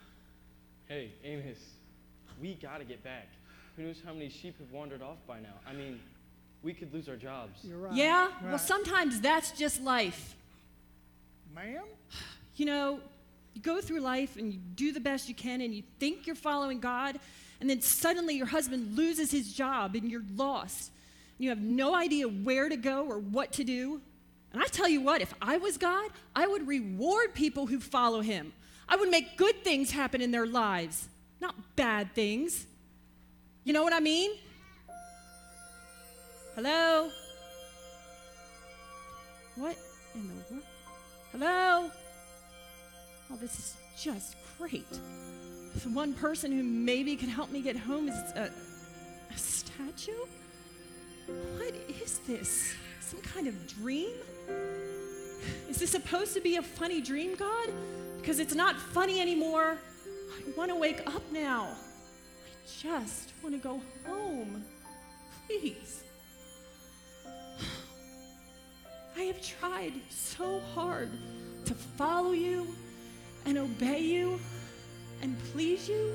Hey, 0.87 1.12
Amos, 1.25 1.59
we 2.41 2.55
gotta 2.55 2.85
get 2.85 3.03
back. 3.03 3.29
Who 3.77 3.83
knows 3.83 4.01
how 4.05 4.12
many 4.12 4.29
sheep 4.29 4.59
have 4.59 4.70
wandered 4.70 5.03
off 5.03 5.18
by 5.27 5.41
now? 5.41 5.55
I 5.68 5.72
mean, 5.72 6.01
we 6.62 6.72
could 6.72 6.93
lose 6.95 7.09
our 7.09 7.16
jobs. 7.16 7.61
You're 7.64 7.79
right. 7.79 7.95
Yeah? 7.95 8.27
Right. 8.27 8.51
Well, 8.51 8.59
sometimes 8.59 9.20
that's 9.20 9.53
just 9.53 9.83
life. 9.83 10.37
Ma'am? 11.55 11.85
You 12.57 12.66
know, 12.66 13.01
you 13.55 13.61
go 13.61 13.81
through 13.81 14.01
life 14.01 14.37
and 14.37 14.53
you 14.53 14.59
do 14.77 14.93
the 14.93 15.01
best 15.01 15.29
you 15.29 15.35
can 15.35 15.61
and 15.61 15.75
you 15.75 15.83
think 15.99 16.27
you're 16.27 16.37
following 16.37 16.81
God, 16.81 17.18
and 17.61 17.68
then 17.68 17.81
suddenly 17.81 18.35
your 18.37 18.47
husband 18.47 18.97
loses 18.97 19.31
his 19.31 19.53
job 19.53 19.95
and 19.95 20.11
you're 20.11 20.25
lost. 20.37 20.91
You 21.39 21.49
have 21.49 21.61
no 21.61 21.95
idea 21.95 22.29
where 22.29 22.68
to 22.68 22.77
go 22.77 23.07
or 23.07 23.18
what 23.18 23.53
to 23.55 23.64
do. 23.64 24.01
And 24.53 24.62
I 24.62 24.66
tell 24.66 24.89
you 24.89 25.01
what, 25.01 25.20
if 25.20 25.35
I 25.43 25.57
was 25.57 25.77
God, 25.77 26.11
I 26.37 26.47
would 26.47 26.68
reward 26.68 27.35
people 27.35 27.66
who 27.66 27.81
follow 27.81 28.20
him. 28.20 28.53
I 28.89 28.97
would 28.97 29.11
make 29.11 29.37
good 29.37 29.64
things 29.64 29.91
happen 29.91 30.20
in 30.20 30.31
their 30.31 30.47
lives, 30.47 31.09
not 31.41 31.55
bad 31.75 32.14
things. 32.14 32.66
You 33.65 33.73
know 33.73 33.83
what 33.83 33.95
I 33.95 34.01
mean? 34.01 34.33
Hello? 36.55 37.11
What 39.57 39.77
in 40.15 40.29
the 40.29 40.35
world? 40.51 40.65
Hello? 41.33 41.91
Oh, 43.33 43.37
this 43.37 43.59
is 43.59 43.77
just 43.99 44.37
great. 44.59 44.91
The 44.91 45.89
one 45.89 46.12
person 46.12 46.53
who 46.53 46.62
maybe 46.62 47.17
can 47.17 47.31
help 47.31 47.51
me 47.51 47.62
get 47.62 47.75
home 47.75 48.11
is 48.11 48.19
a, 48.37 48.51
a 49.35 49.39
statue? 49.39 50.12
What 51.57 51.75
is 52.03 52.19
this? 52.27 52.75
Some 53.01 53.23
kind 53.23 53.49
of 53.49 53.67
dream? 53.67 54.12
Is 55.71 55.79
this 55.79 55.91
supposed 55.91 56.35
to 56.35 56.41
be 56.43 56.57
a 56.57 56.62
funny 56.62 57.01
dream, 57.01 57.35
God? 57.35 57.71
Because 58.21 58.41
it's 58.41 58.55
not 58.55 58.77
funny 58.77 59.21
anymore. 59.21 59.79
I 60.37 60.51
want 60.55 60.71
to 60.71 60.77
wake 60.77 61.01
up 61.07 61.23
now. 61.33 61.75
I 62.65 62.67
just 62.67 63.33
want 63.43 63.55
to 63.55 63.61
go 63.61 63.81
home. 64.07 64.65
Please. 65.47 66.03
I 69.17 69.21
have 69.21 69.43
tried 69.43 69.93
so 70.09 70.61
hard 70.75 71.11
to 71.67 71.75
follow 71.75 72.33
you 72.33 72.67
and 73.45 73.59
obey 73.59 74.01
you 74.01 74.41
and 75.21 75.37
please 75.53 75.89
you. 75.89 76.11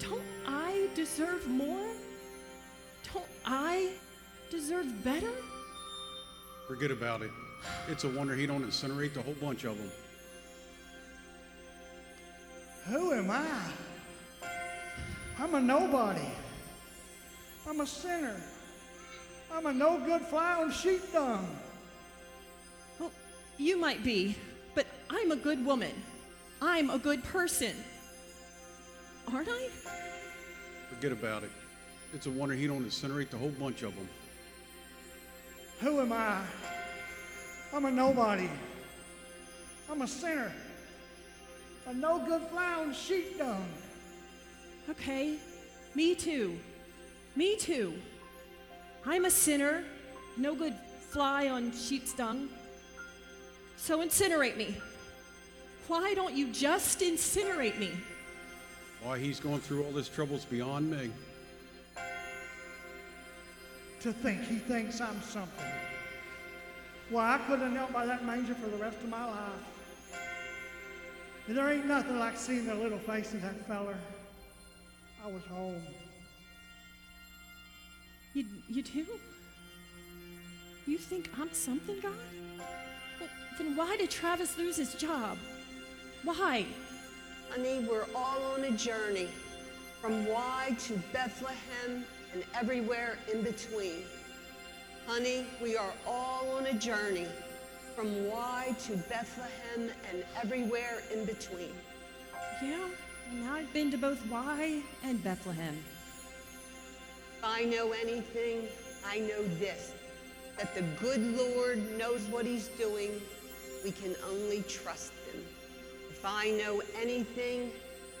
Don't 0.00 0.22
I 0.46 0.88
deserve 0.94 1.46
more? 1.46 1.88
Don't 3.12 3.26
I 3.44 3.92
deserve 4.50 5.04
better? 5.04 5.32
Forget 6.66 6.90
about 6.90 7.20
it. 7.20 7.30
It's 7.88 8.04
a 8.04 8.08
wonder 8.08 8.34
he 8.34 8.46
don't 8.46 8.66
incinerate 8.66 9.12
the 9.12 9.20
whole 9.20 9.34
bunch 9.34 9.64
of 9.64 9.76
them. 9.76 9.90
Who 12.86 13.12
am 13.12 13.30
I? 13.30 13.60
I'm 15.38 15.54
a 15.54 15.60
nobody. 15.60 16.28
I'm 17.68 17.80
a 17.80 17.86
sinner. 17.86 18.36
I'm 19.52 19.66
a 19.66 19.72
no 19.72 19.98
good 19.98 20.22
fly 20.22 20.62
on 20.62 20.70
sheep 20.70 21.12
dung. 21.12 21.46
Well, 22.98 23.10
you 23.58 23.78
might 23.78 24.04
be, 24.04 24.36
but 24.74 24.86
I'm 25.10 25.32
a 25.32 25.36
good 25.36 25.64
woman. 25.64 25.92
I'm 26.60 26.90
a 26.90 26.98
good 26.98 27.22
person. 27.24 27.74
Aren't 29.32 29.48
I? 29.48 29.68
Forget 30.90 31.12
about 31.12 31.42
it. 31.42 31.50
It's 32.12 32.26
a 32.26 32.30
wonder 32.30 32.54
he 32.54 32.66
don't 32.66 32.84
incinerate 32.84 33.30
the 33.30 33.36
whole 33.36 33.50
bunch 33.50 33.82
of 33.82 33.94
them. 33.96 34.08
Who 35.80 36.00
am 36.00 36.12
I? 36.12 36.40
I'm 37.72 37.84
a 37.84 37.90
nobody. 37.90 38.48
I'm 39.90 40.02
a 40.02 40.08
sinner. 40.08 40.52
A 41.86 41.94
no 41.94 42.20
good 42.20 42.42
fly 42.50 42.74
on 42.74 42.94
sheep 42.94 43.38
dung. 43.38 43.66
Okay, 44.88 45.36
me 45.94 46.14
too. 46.14 46.58
Me 47.36 47.56
too. 47.56 47.94
I'm 49.06 49.24
a 49.24 49.30
sinner, 49.30 49.84
no 50.36 50.54
good 50.54 50.74
fly 51.10 51.48
on 51.48 51.72
sheep's 51.72 52.12
dung. 52.12 52.48
So 53.76 54.04
incinerate 54.04 54.56
me. 54.56 54.76
Why 55.88 56.14
don't 56.14 56.34
you 56.34 56.52
just 56.52 57.00
incinerate 57.00 57.78
me? 57.78 57.90
Why 59.02 59.18
he's 59.18 59.40
going 59.40 59.60
through 59.60 59.84
all 59.84 59.92
this 59.92 60.08
trouble's 60.08 60.44
beyond 60.44 60.90
me. 60.90 61.10
To 64.00 64.12
think 64.12 64.42
he 64.44 64.56
thinks 64.56 65.00
I'm 65.00 65.20
something. 65.22 65.70
Why, 67.10 67.34
I 67.34 67.38
could 67.38 67.60
have 67.60 67.72
knelt 67.72 67.92
by 67.92 68.06
that 68.06 68.24
manger 68.24 68.54
for 68.54 68.68
the 68.68 68.76
rest 68.76 68.96
of 68.98 69.08
my 69.08 69.24
life. 69.26 70.20
And 71.46 71.56
there 71.56 71.70
ain't 71.70 71.86
nothing 71.86 72.18
like 72.18 72.36
seeing 72.36 72.66
the 72.66 72.74
little 72.74 72.98
face 72.98 73.34
of 73.34 73.42
that 73.42 73.66
feller. 73.66 73.98
I 75.24 75.26
was 75.28 75.44
home. 75.46 75.80
You, 78.34 78.44
you 78.68 78.82
do? 78.82 79.06
You 80.86 80.98
think 80.98 81.30
I'm 81.40 81.50
something, 81.54 81.98
God? 82.00 82.12
Well, 83.18 83.30
then 83.56 83.74
why 83.74 83.96
did 83.96 84.10
Travis 84.10 84.58
lose 84.58 84.76
his 84.76 84.94
job? 84.94 85.38
Why? 86.24 86.66
Honey, 87.48 87.86
we're 87.88 88.06
all 88.14 88.42
on 88.52 88.64
a 88.64 88.72
journey 88.72 89.28
from 90.02 90.26
Y 90.26 90.76
to 90.88 91.00
Bethlehem 91.10 92.04
and 92.34 92.44
everywhere 92.54 93.16
in 93.32 93.40
between. 93.42 94.02
Honey, 95.06 95.46
we 95.62 95.74
are 95.74 95.92
all 96.06 96.50
on 96.50 96.66
a 96.66 96.74
journey 96.74 97.28
from 97.96 98.28
Y 98.28 98.76
to 98.86 98.96
Bethlehem 99.08 99.90
and 100.10 100.22
everywhere 100.42 100.98
in 101.10 101.24
between. 101.24 101.72
Yeah, 102.62 102.88
and 103.30 103.42
now 103.42 103.54
I've 103.54 103.72
been 103.72 103.90
to 103.90 103.98
both 103.98 104.24
Y 104.30 104.82
and 105.02 105.22
Bethlehem. 105.22 105.76
If 107.38 107.44
I 107.44 107.64
know 107.64 107.92
anything, 107.92 108.68
I 109.06 109.18
know 109.18 109.42
this 109.58 109.92
that 110.58 110.74
the 110.74 110.82
good 111.00 111.20
Lord 111.36 111.98
knows 111.98 112.20
what 112.30 112.46
he's 112.46 112.68
doing. 112.78 113.10
We 113.82 113.90
can 113.90 114.14
only 114.30 114.62
trust 114.68 115.12
him. 115.32 115.42
If 116.10 116.24
I 116.24 116.50
know 116.50 116.80
anything, 117.00 117.72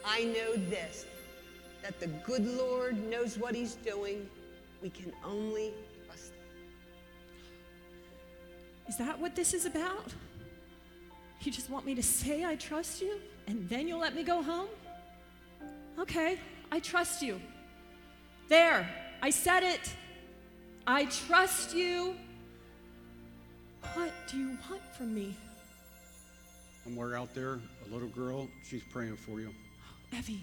I 0.04 0.24
know 0.24 0.56
this 0.68 1.06
that 1.82 2.00
the 2.00 2.08
good 2.24 2.46
Lord 2.46 2.96
knows 3.10 3.38
what 3.38 3.54
he's 3.54 3.74
doing. 3.74 4.26
We 4.82 4.90
can 4.90 5.12
only 5.24 5.72
trust 6.06 6.32
him. 6.32 6.64
Is 8.88 8.96
that 8.98 9.18
what 9.18 9.36
this 9.36 9.54
is 9.54 9.66
about? 9.66 10.12
You 11.42 11.52
just 11.52 11.68
want 11.68 11.84
me 11.84 11.94
to 11.94 12.02
say 12.02 12.44
I 12.44 12.56
trust 12.56 13.02
you, 13.02 13.20
and 13.46 13.68
then 13.68 13.86
you'll 13.86 14.00
let 14.00 14.14
me 14.14 14.22
go 14.22 14.42
home? 14.42 14.68
Okay, 15.98 16.38
I 16.72 16.80
trust 16.80 17.22
you. 17.22 17.40
There, 18.48 18.88
I 19.22 19.30
said 19.30 19.62
it. 19.62 19.92
I 20.86 21.06
trust 21.06 21.74
you. 21.74 22.16
What 23.94 24.12
do 24.30 24.38
you 24.38 24.58
want 24.68 24.82
from 24.96 25.14
me? 25.14 25.36
Somewhere 26.82 27.16
out 27.16 27.32
there, 27.34 27.60
a 27.88 27.92
little 27.92 28.08
girl, 28.08 28.48
she's 28.68 28.82
praying 28.92 29.16
for 29.16 29.40
you. 29.40 29.50
Evie. 30.12 30.42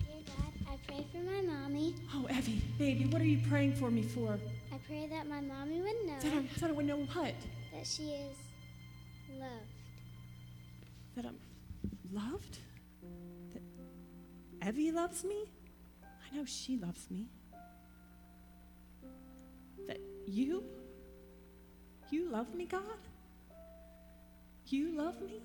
Dear 0.00 0.16
Dad, 0.26 0.52
I 0.72 0.76
pray 0.86 1.06
for 1.12 1.18
my 1.18 1.40
mommy. 1.40 1.94
Oh, 2.14 2.26
Evie, 2.30 2.62
baby, 2.78 3.06
what 3.06 3.22
are 3.22 3.26
you 3.26 3.40
praying 3.48 3.74
for 3.76 3.90
me 3.90 4.02
for? 4.02 4.38
I 4.72 4.78
pray 4.86 5.06
that 5.10 5.26
my 5.28 5.40
mommy 5.40 5.80
would 5.80 6.06
know 6.06 6.18
That 6.20 6.32
I, 6.32 6.42
that 6.60 6.70
I 6.70 6.72
would 6.72 6.86
know 6.86 6.98
what? 6.98 7.34
that 7.72 7.86
she 7.86 8.02
is 8.10 8.36
loved. 9.38 9.52
That 11.16 11.24
I'm 11.26 11.38
loved? 12.12 12.58
Evie 14.66 14.90
loves 14.90 15.24
me? 15.24 15.44
I 16.02 16.36
know 16.36 16.44
she 16.44 16.76
loves 16.76 17.10
me. 17.10 17.26
That 19.86 20.00
you? 20.26 20.64
You 22.10 22.28
love 22.30 22.54
me, 22.54 22.66
God? 22.66 22.82
You 24.66 24.96
love 24.96 25.20
me? 25.22 25.40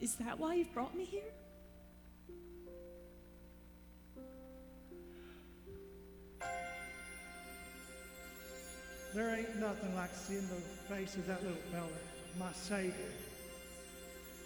Is 0.00 0.14
that 0.16 0.38
why 0.38 0.54
you've 0.54 0.72
brought 0.72 0.94
me 0.96 1.04
here? 1.04 1.22
There 9.14 9.34
ain't 9.36 9.56
nothing 9.60 9.94
like 9.94 10.10
seeing 10.12 10.48
the 10.48 10.94
face 10.94 11.14
of 11.14 11.26
that 11.28 11.42
little 11.42 11.56
fella, 11.70 11.86
my 12.38 12.52
Savior. 12.52 13.12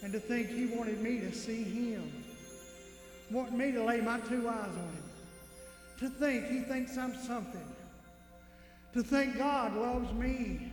And 0.02 0.12
to 0.12 0.20
think 0.20 0.48
he 0.48 0.66
wanted 0.66 1.00
me 1.00 1.20
to 1.20 1.32
see 1.32 1.62
him, 1.64 2.12
wanting 3.30 3.58
me 3.58 3.72
to 3.72 3.84
lay 3.84 4.00
my 4.00 4.18
two 4.20 4.48
eyes 4.48 4.68
on 4.68 4.74
him. 4.74 5.02
To 6.00 6.08
think 6.08 6.46
he 6.46 6.60
thinks 6.60 6.96
I'm 6.96 7.14
something. 7.16 7.66
To 8.94 9.02
think 9.02 9.36
God 9.36 9.74
loves 9.76 10.12
me. 10.14 10.72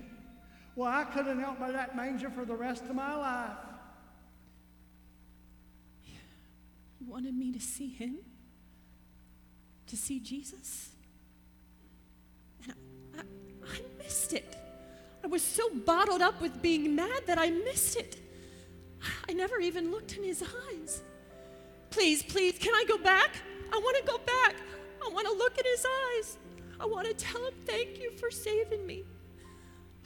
Well, 0.76 0.91
I 0.91 1.03
could 1.06 1.26
have 1.26 1.38
knelt 1.38 1.60
by 1.60 1.72
that 1.72 1.95
manger 1.95 2.30
for 2.30 2.45
the 2.45 2.56
rest 2.56 2.84
of 2.84 2.95
my 2.95 3.16
life. 3.16 3.58
You 6.99 7.12
wanted 7.12 7.36
me 7.36 7.51
to 7.51 7.60
see 7.60 7.88
him? 7.88 8.18
To 9.88 9.97
see 9.97 10.20
Jesus? 10.20 10.89
And 12.64 12.74
I, 13.16 13.20
I, 13.20 13.24
I 13.74 14.03
missed 14.03 14.34
it. 14.34 14.56
I 15.24 15.28
was 15.28 15.41
so 15.41 15.70
bottled 15.86 16.22
up 16.22 16.41
with 16.41 16.62
being 16.62 16.95
mad 16.95 17.24
that 17.26 17.38
I 17.38 17.49
missed 17.49 17.95
it. 17.95 18.18
I 19.28 19.34
never 19.34 19.60
even 19.60 19.91
looked 19.91 20.18
in 20.18 20.24
his 20.24 20.43
eyes. 20.72 21.01
Please, 21.90 22.24
please, 22.24 22.58
can 22.58 22.74
I 22.74 22.84
go 22.88 22.98
back? 22.98 23.38
I 23.72 23.78
want 23.78 23.98
to 23.98 24.12
go 24.12 24.18
back. 24.20 24.56
I 25.06 25.10
want 25.10 25.28
to 25.28 25.34
look 25.34 25.58
in 25.58 25.66
his 25.66 25.86
eyes. 25.86 26.38
I 26.80 26.86
want 26.86 27.08
to 27.08 27.14
tell 27.14 27.46
him 27.46 27.54
thank 27.66 28.00
you 28.00 28.12
for 28.12 28.30
saving 28.32 28.86
me. 28.86 29.04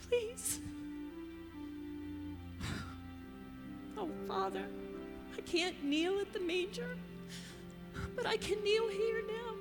Please. 0.08 0.60
Oh, 3.98 4.08
Father, 4.26 4.64
I 5.36 5.42
can't 5.42 5.84
kneel 5.84 6.20
at 6.20 6.32
the 6.32 6.40
manger, 6.40 6.96
but 8.16 8.24
I 8.24 8.38
can 8.38 8.62
kneel 8.64 8.88
here 8.88 9.22
now. 9.26 9.54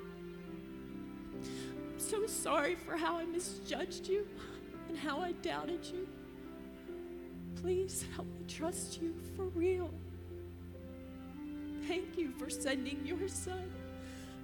I'm 1.43 1.99
so 1.99 2.25
sorry 2.25 2.75
for 2.75 2.95
how 2.95 3.17
I 3.17 3.25
misjudged 3.25 4.07
you 4.07 4.25
and 4.87 4.97
how 4.97 5.19
I 5.19 5.33
doubted 5.33 5.85
you. 5.85 6.07
Please 7.61 8.05
help 8.15 8.27
me 8.27 8.45
trust 8.47 9.01
you 9.01 9.13
for 9.35 9.45
real. 9.47 9.93
Thank 11.89 12.19
you 12.19 12.31
for 12.37 12.51
sending 12.51 13.03
your 13.03 13.27
son 13.27 13.67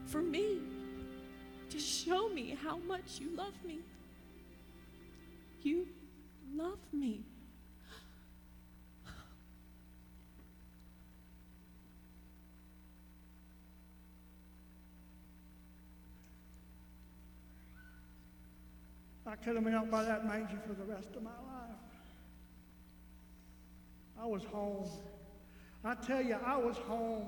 for 0.07 0.19
me 0.19 0.61
to 1.69 1.79
show 1.79 2.27
me 2.27 2.57
how 2.63 2.77
much 2.77 3.19
you 3.19 3.35
love 3.37 3.53
me. 3.63 3.81
You 5.61 5.85
love 6.55 6.79
me. 6.91 7.21
I 19.27 19.35
could 19.35 19.53
have 19.55 19.63
knelt 19.65 19.91
by 19.91 20.03
that 20.03 20.25
manger 20.25 20.59
for 20.65 20.73
the 20.73 20.83
rest 20.83 21.09
of 21.15 21.21
my 21.21 21.29
life. 21.29 21.77
I 24.19 24.25
was 24.25 24.43
home. 24.45 24.89
I 25.85 25.93
tell 25.93 26.21
you, 26.21 26.35
I 26.43 26.57
was 26.57 26.77
home. 26.77 27.27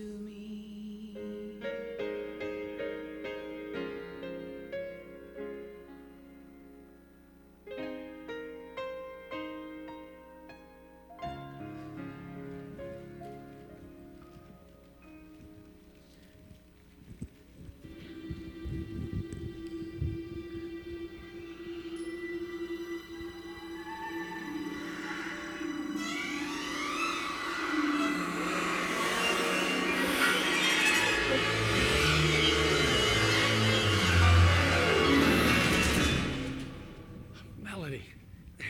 To 0.00 0.06
me. 0.24 0.39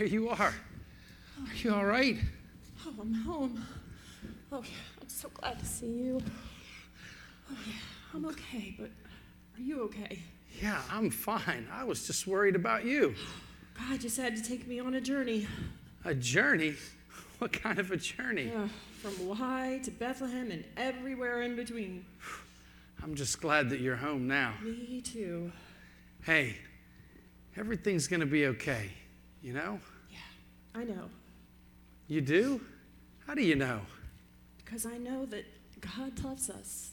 There 0.01 0.09
you 0.09 0.31
are. 0.31 0.39
Are 0.39 1.55
you 1.57 1.75
all 1.75 1.85
right? 1.85 2.17
Oh, 2.87 2.95
I'm 3.03 3.13
home. 3.13 3.67
Oh, 4.51 4.63
yeah, 4.63 5.03
I'm 5.03 5.09
so 5.11 5.29
glad 5.29 5.59
to 5.59 5.67
see 5.67 5.89
you. 5.89 6.23
Oh, 7.51 7.57
yeah, 7.67 7.73
I'm 8.15 8.25
okay, 8.25 8.75
but 8.79 8.89
are 8.89 9.61
you 9.61 9.83
okay? 9.83 10.23
Yeah, 10.59 10.81
I'm 10.91 11.11
fine. 11.11 11.69
I 11.71 11.85
was 11.85 12.07
just 12.07 12.27
worried 12.27 12.57
about 12.57 12.87
you. 12.87 13.15
God 13.77 14.01
just 14.01 14.17
had 14.17 14.37
to 14.37 14.43
take 14.43 14.67
me 14.67 14.81
on 14.81 14.95
a 14.95 15.03
journey. 15.03 15.47
A 16.07 16.15
journey? 16.15 16.77
What 17.39 17.53
kind 17.53 17.79
of 17.79 17.91
a 17.91 17.99
journey? 17.99 18.51
Uh, 18.57 18.69
from 19.03 19.13
Why 19.29 19.81
to 19.85 19.91
Bethlehem 19.91 20.51
and 20.51 20.65
everywhere 20.79 21.43
in 21.43 21.57
between. 21.57 22.07
I'm 23.03 23.17
just 23.17 23.39
glad 23.39 23.69
that 23.69 23.81
you're 23.81 23.97
home 23.97 24.27
now. 24.27 24.55
Me 24.63 25.03
too. 25.03 25.53
Hey, 26.23 26.57
everything's 27.55 28.09
going 28.09 28.21
to 28.21 28.27
be 28.27 28.47
okay, 28.47 28.93
you 29.43 29.53
know? 29.53 29.81
Yeah, 30.11 30.19
I 30.81 30.85
know, 30.85 31.09
You 32.09 32.21
do? 32.21 32.61
How 33.27 33.35
do 33.35 33.43
you 33.43 33.57
know? 33.57 33.81
because 34.65 34.87
I 34.87 34.99
know 34.99 35.27
that 35.27 35.45
God 35.81 36.23
loves 36.23 36.49
us. 36.49 36.93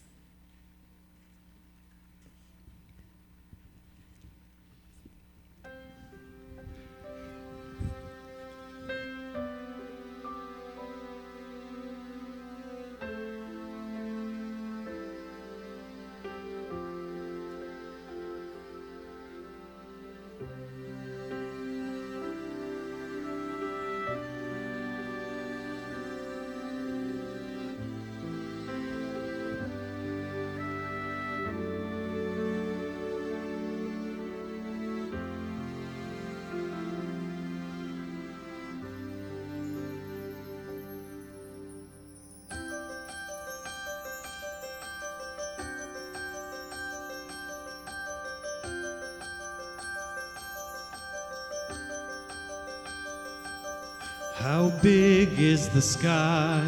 How 54.50 54.70
big 54.82 55.38
is 55.38 55.68
the 55.68 55.82
sky? 55.82 56.64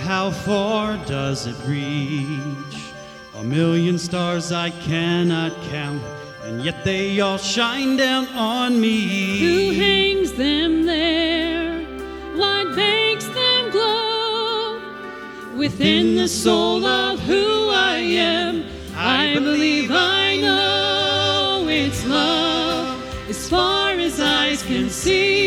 How 0.00 0.30
far 0.30 0.98
does 1.06 1.46
it 1.46 1.56
reach? 1.66 2.76
A 3.36 3.42
million 3.42 3.96
stars 3.98 4.52
I 4.52 4.68
cannot 4.68 5.52
count, 5.70 6.02
and 6.44 6.62
yet 6.62 6.84
they 6.84 7.18
all 7.20 7.38
shine 7.38 7.96
down 7.96 8.26
on 8.36 8.78
me. 8.78 9.38
Who 9.38 9.70
hangs 9.72 10.32
them 10.32 10.84
there? 10.84 11.80
What 12.36 12.76
makes 12.76 13.24
them 13.28 13.70
glow? 13.70 14.78
Within 15.56 16.14
the 16.14 16.28
soul 16.28 16.84
of 16.84 17.20
who 17.20 17.70
I 17.70 17.96
am, 18.34 18.66
I 18.94 19.32
believe 19.32 19.90
I 19.90 20.36
know 20.36 21.66
it's 21.70 22.04
love 22.04 23.02
as 23.30 23.48
far 23.48 23.92
as 23.92 24.20
eyes 24.20 24.62
can 24.62 24.90
see. 24.90 25.37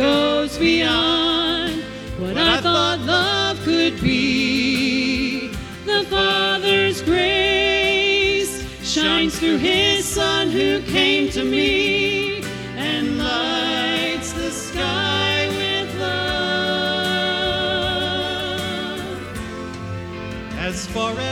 Goes 0.00 0.56
beyond 0.56 1.82
what 2.18 2.38
I 2.38 2.58
thought 2.62 3.00
love 3.00 3.60
could 3.64 4.00
be. 4.00 5.48
The 5.84 6.04
Father's 6.08 7.02
grace 7.02 8.64
shines 8.82 9.38
through 9.38 9.58
His 9.58 10.06
Son 10.06 10.48
who 10.48 10.80
came 10.84 11.28
to 11.32 11.44
me 11.44 12.42
and 12.78 13.18
lights 13.18 14.32
the 14.32 14.50
sky 14.50 15.48
with 15.48 15.94
love. 16.00 17.20
As 20.56 20.86
far 20.86 21.12
as 21.18 21.29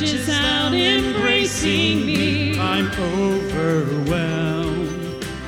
reaches 0.00 0.28
out, 0.28 0.72
embracing 0.74 2.06
me. 2.06 2.56
I'm 2.58 2.86
overwhelmed. 3.00 4.06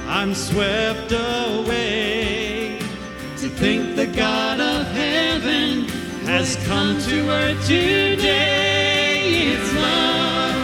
I'm 0.08 0.34
swept 0.34 1.12
away. 1.12 2.80
To 3.36 3.48
think 3.48 3.94
the 3.94 4.06
God 4.06 4.58
of 4.60 4.88
heaven 4.88 5.84
has 6.26 6.56
come 6.66 7.00
to 7.02 7.30
earth 7.30 7.64
today. 7.64 9.52
It's 9.52 9.72
love 9.72 10.56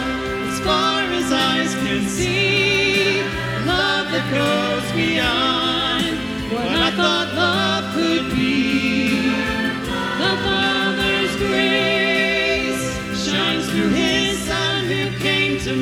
as 0.49 0.59
far 0.59 1.03
as 1.03 1.31
eyes 1.31 1.73
can 1.75 2.05
see. 2.07 3.21
Love 3.65 4.11
that 4.11 4.29
goes 4.35 4.91
beyond 4.91 6.17
what 6.51 6.75
I 6.75 6.86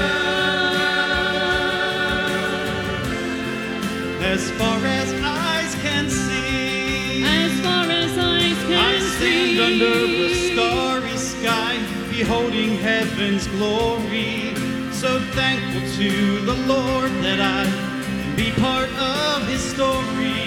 As 4.22 4.51
far 4.51 4.80
as 4.86 5.13
eyes 5.24 5.76
can 5.76 6.09
see. 6.09 7.24
As 7.24 7.59
far 7.61 7.86
as 7.86 8.18
eyes 8.18 8.57
can 8.68 8.74
I 8.74 8.99
stand 8.99 9.59
under 9.59 10.07
the 10.07 10.34
starry 10.51 11.18
sky, 11.18 11.78
beholding 12.11 12.78
heaven's 12.78 13.47
glory. 13.47 14.53
So 14.91 15.20
thankful 15.32 15.82
to 15.99 16.39
the 16.41 16.55
Lord 16.68 17.11
that 17.24 17.39
I 17.39 17.66
can 18.05 18.36
be 18.36 18.51
part 18.61 18.89
of 18.89 19.47
his 19.47 19.61
story. 19.61 20.43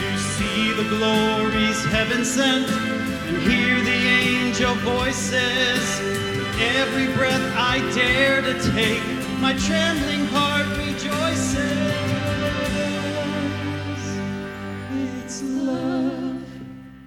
To 0.00 0.18
see 0.18 0.72
the 0.72 0.84
glories 0.88 1.84
heaven 1.86 2.24
sent 2.24 2.95
and 3.26 3.36
hear 3.38 3.80
the 3.82 3.90
angel 3.90 4.74
voices. 4.76 6.00
Every 6.58 7.12
breath 7.14 7.42
I 7.56 7.78
dare 7.94 8.40
to 8.42 8.54
take, 8.72 9.02
my 9.40 9.52
trembling 9.54 10.26
heart 10.26 10.66
rejoices. 10.78 11.66
It's 15.24 15.42
love 15.42 16.42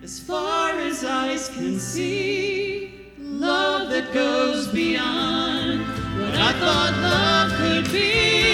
as 0.04 0.20
far 0.20 0.72
as 0.72 1.04
eyes 1.04 1.50
can 1.50 1.80
see. 1.80 3.12
Love 3.18 3.90
that 3.90 4.14
goes 4.14 4.68
beyond 4.68 5.82
what 6.20 6.36
I 6.36 6.52
thought 6.54 6.94
love 7.02 7.58
could 7.58 7.92
be. 7.92 8.49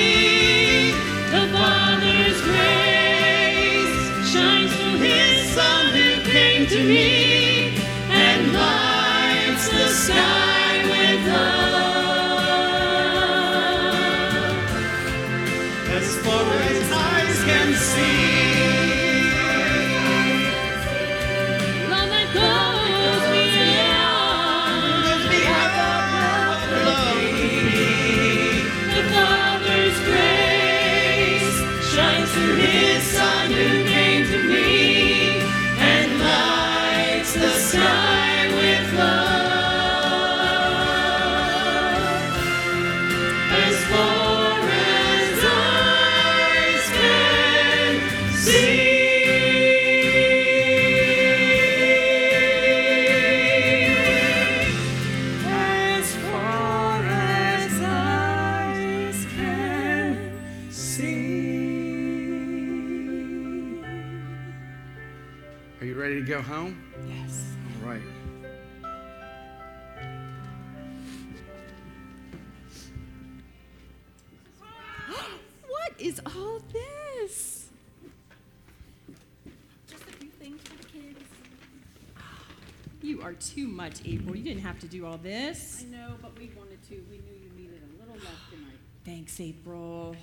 Much, 83.95 84.07
April. 84.07 84.35
You 84.35 84.43
didn't 84.43 84.63
have 84.63 84.79
to 84.79 84.87
do 84.87 85.05
all 85.05 85.17
this. 85.17 85.85
I 85.85 85.89
know, 85.89 86.15
but 86.21 86.37
we 86.37 86.51
wanted 86.57 86.81
to. 86.89 86.95
We 87.09 87.17
knew 87.17 87.35
you 87.41 87.49
needed 87.55 87.81
a 87.83 87.99
little 87.99 88.15
love 88.15 88.39
tonight. 88.49 88.79
Thanks, 89.05 89.39
April. 89.39 90.15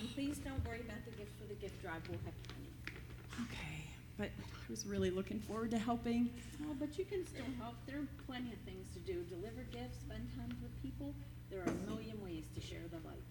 And 0.00 0.12
please 0.14 0.38
don't 0.38 0.64
worry 0.66 0.80
about 0.80 1.04
the 1.04 1.12
gifts 1.12 1.32
for 1.40 1.46
the 1.46 1.54
gift 1.54 1.80
drive. 1.82 2.02
We'll 2.08 2.18
have 2.24 2.34
plenty. 2.44 3.48
Okay, 3.50 3.84
but 4.18 4.26
I 4.26 4.70
was 4.70 4.86
really 4.86 5.10
looking 5.10 5.40
forward 5.40 5.70
to 5.70 5.78
helping. 5.78 6.30
Oh, 6.62 6.74
but 6.78 6.98
you 6.98 7.04
can 7.04 7.26
still 7.26 7.44
help. 7.60 7.74
There 7.86 7.98
are 7.98 8.08
plenty 8.26 8.52
of 8.52 8.58
things 8.60 8.86
to 8.94 9.00
do. 9.00 9.22
Deliver 9.24 9.62
gifts, 9.72 10.00
spend 10.00 10.28
time 10.36 10.56
with 10.62 10.82
people. 10.82 11.14
There 11.50 11.60
are 11.60 11.70
a 11.70 11.90
million 11.90 12.22
ways 12.22 12.44
to 12.54 12.60
share 12.60 12.80
the 12.90 13.06
light. 13.08 13.22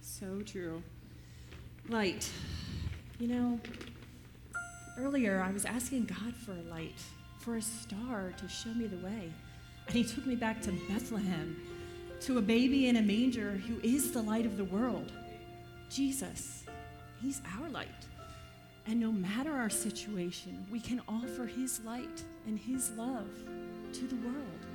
So 0.00 0.40
true. 0.44 0.82
Light. 1.88 2.30
You 3.18 3.28
know, 3.28 3.60
earlier 4.98 5.40
I 5.40 5.52
was 5.52 5.64
asking 5.64 6.06
God 6.06 6.34
for 6.34 6.52
a 6.52 6.70
light, 6.70 6.98
for 7.44 7.56
a 7.56 7.62
star 7.62 8.32
to 8.38 8.48
show 8.48 8.70
me 8.70 8.86
the 8.86 9.04
way. 9.04 9.30
And 9.86 9.94
He 9.94 10.02
took 10.02 10.24
me 10.24 10.34
back 10.34 10.62
to 10.62 10.72
Bethlehem, 10.88 11.60
to 12.20 12.38
a 12.38 12.42
baby 12.42 12.88
in 12.88 12.96
a 12.96 13.02
manger 13.02 13.50
who 13.52 13.78
is 13.86 14.12
the 14.12 14.22
light 14.22 14.46
of 14.46 14.56
the 14.56 14.64
world. 14.64 15.12
Jesus. 15.90 16.64
He's 17.20 17.42
our 17.58 17.68
light. 17.68 17.88
And 18.86 18.98
no 18.98 19.12
matter 19.12 19.52
our 19.52 19.68
situation, 19.68 20.66
we 20.70 20.80
can 20.80 21.02
offer 21.06 21.44
His 21.44 21.80
light 21.84 22.22
and 22.46 22.58
His 22.58 22.90
love 22.92 23.28
to 23.92 24.06
the 24.06 24.16
world. 24.16 24.66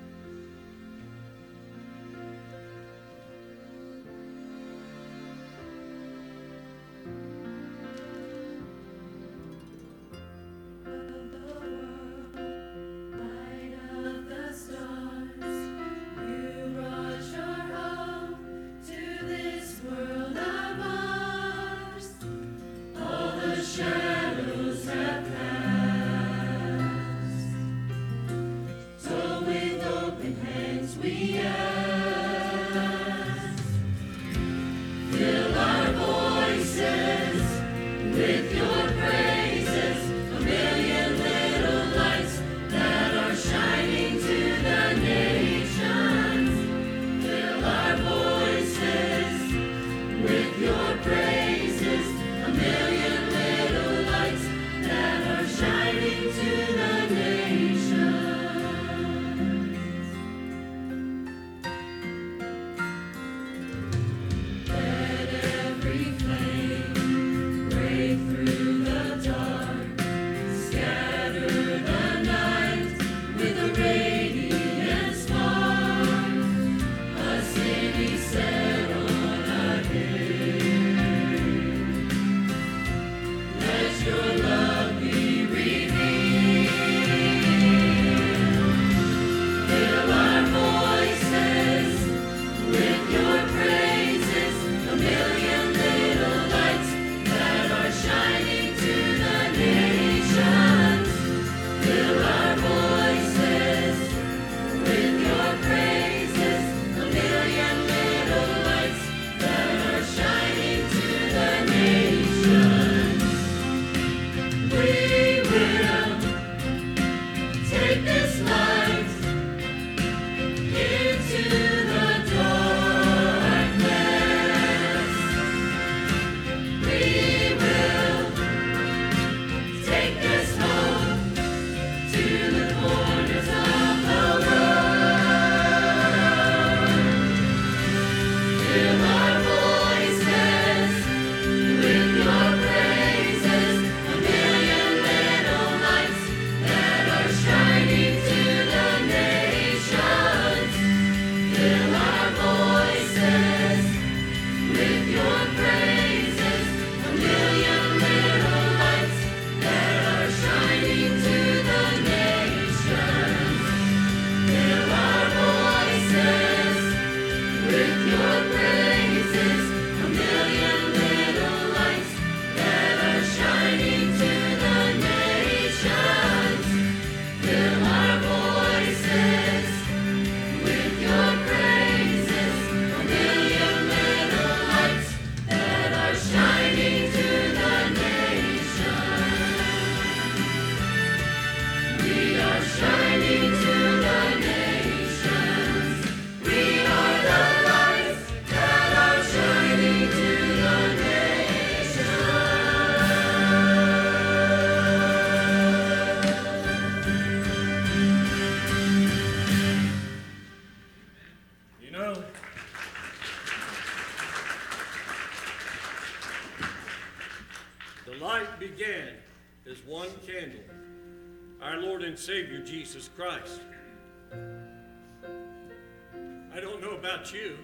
About 227.19 227.33
you, 227.33 227.57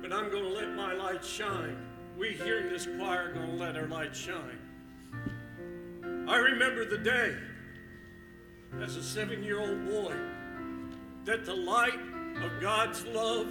but 0.00 0.12
I'm 0.12 0.30
going 0.30 0.44
to 0.44 0.50
let 0.50 0.74
my 0.76 0.92
light 0.92 1.24
shine. 1.24 1.76
We 2.16 2.34
here 2.34 2.60
in 2.60 2.68
this 2.68 2.86
choir 2.98 3.30
are 3.30 3.32
going 3.32 3.50
to 3.50 3.56
let 3.56 3.76
our 3.76 3.88
light 3.88 4.14
shine. 4.14 4.58
I 6.28 6.36
remember 6.36 6.84
the 6.84 6.98
day 6.98 7.34
as 8.80 8.94
a 8.94 9.02
seven 9.02 9.42
year 9.42 9.58
old 9.58 9.86
boy 9.86 10.14
that 11.24 11.44
the 11.44 11.54
light 11.54 11.98
of 12.44 12.60
God's 12.60 13.04
love 13.06 13.48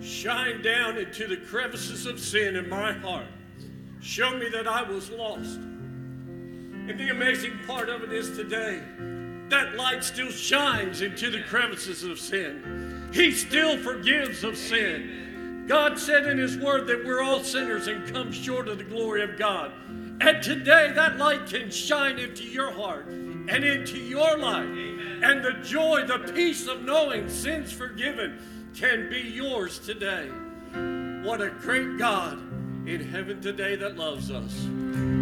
shined 0.00 0.64
down 0.64 0.98
into 0.98 1.28
the 1.28 1.36
crevices 1.36 2.06
of 2.06 2.18
sin 2.18 2.56
in 2.56 2.68
my 2.68 2.94
heart, 2.94 3.26
showed 4.00 4.40
me 4.40 4.48
that 4.48 4.66
I 4.66 4.82
was 4.82 5.08
lost. 5.10 5.58
And 5.58 6.98
the 6.98 7.10
amazing 7.10 7.60
part 7.64 7.88
of 7.88 8.02
it 8.02 8.12
is 8.12 8.36
today, 8.36 8.82
that 9.52 9.76
light 9.76 10.02
still 10.02 10.30
shines 10.30 11.02
into 11.02 11.30
the 11.30 11.42
crevices 11.42 12.04
of 12.04 12.18
sin. 12.18 13.10
He 13.12 13.30
still 13.32 13.76
forgives 13.76 14.44
of 14.44 14.56
sin. 14.56 15.66
God 15.68 15.98
said 15.98 16.26
in 16.26 16.38
His 16.38 16.56
Word 16.56 16.86
that 16.86 17.04
we're 17.04 17.22
all 17.22 17.44
sinners 17.44 17.86
and 17.86 18.10
come 18.12 18.32
short 18.32 18.66
of 18.66 18.78
the 18.78 18.84
glory 18.84 19.22
of 19.22 19.38
God. 19.38 19.72
And 20.22 20.42
today, 20.42 20.92
that 20.94 21.18
light 21.18 21.46
can 21.46 21.70
shine 21.70 22.18
into 22.18 22.44
your 22.44 22.72
heart 22.72 23.06
and 23.06 23.62
into 23.62 23.98
your 23.98 24.38
life. 24.38 24.68
And 25.22 25.44
the 25.44 25.58
joy, 25.62 26.04
the 26.06 26.32
peace 26.34 26.66
of 26.66 26.82
knowing 26.82 27.28
sin's 27.28 27.72
forgiven 27.72 28.70
can 28.74 29.10
be 29.10 29.20
yours 29.20 29.78
today. 29.78 30.28
What 31.26 31.42
a 31.42 31.50
great 31.50 31.98
God 31.98 32.38
in 32.88 33.06
heaven 33.06 33.40
today 33.42 33.76
that 33.76 33.98
loves 33.98 34.30
us. 34.30 35.21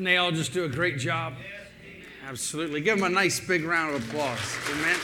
Didn't 0.00 0.12
they 0.12 0.16
all 0.16 0.32
just 0.32 0.54
do 0.54 0.64
a 0.64 0.68
great 0.70 0.96
job? 0.96 1.34
Absolutely. 2.26 2.80
Give 2.80 2.98
them 2.98 3.04
a 3.04 3.14
nice 3.14 3.38
big 3.38 3.64
round 3.64 3.94
of 3.94 4.08
applause. 4.08 4.56
Amen. 4.70 4.96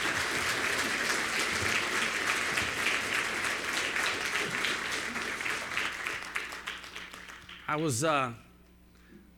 I 7.67 7.75
was, 7.75 8.03
uh, 8.03 8.33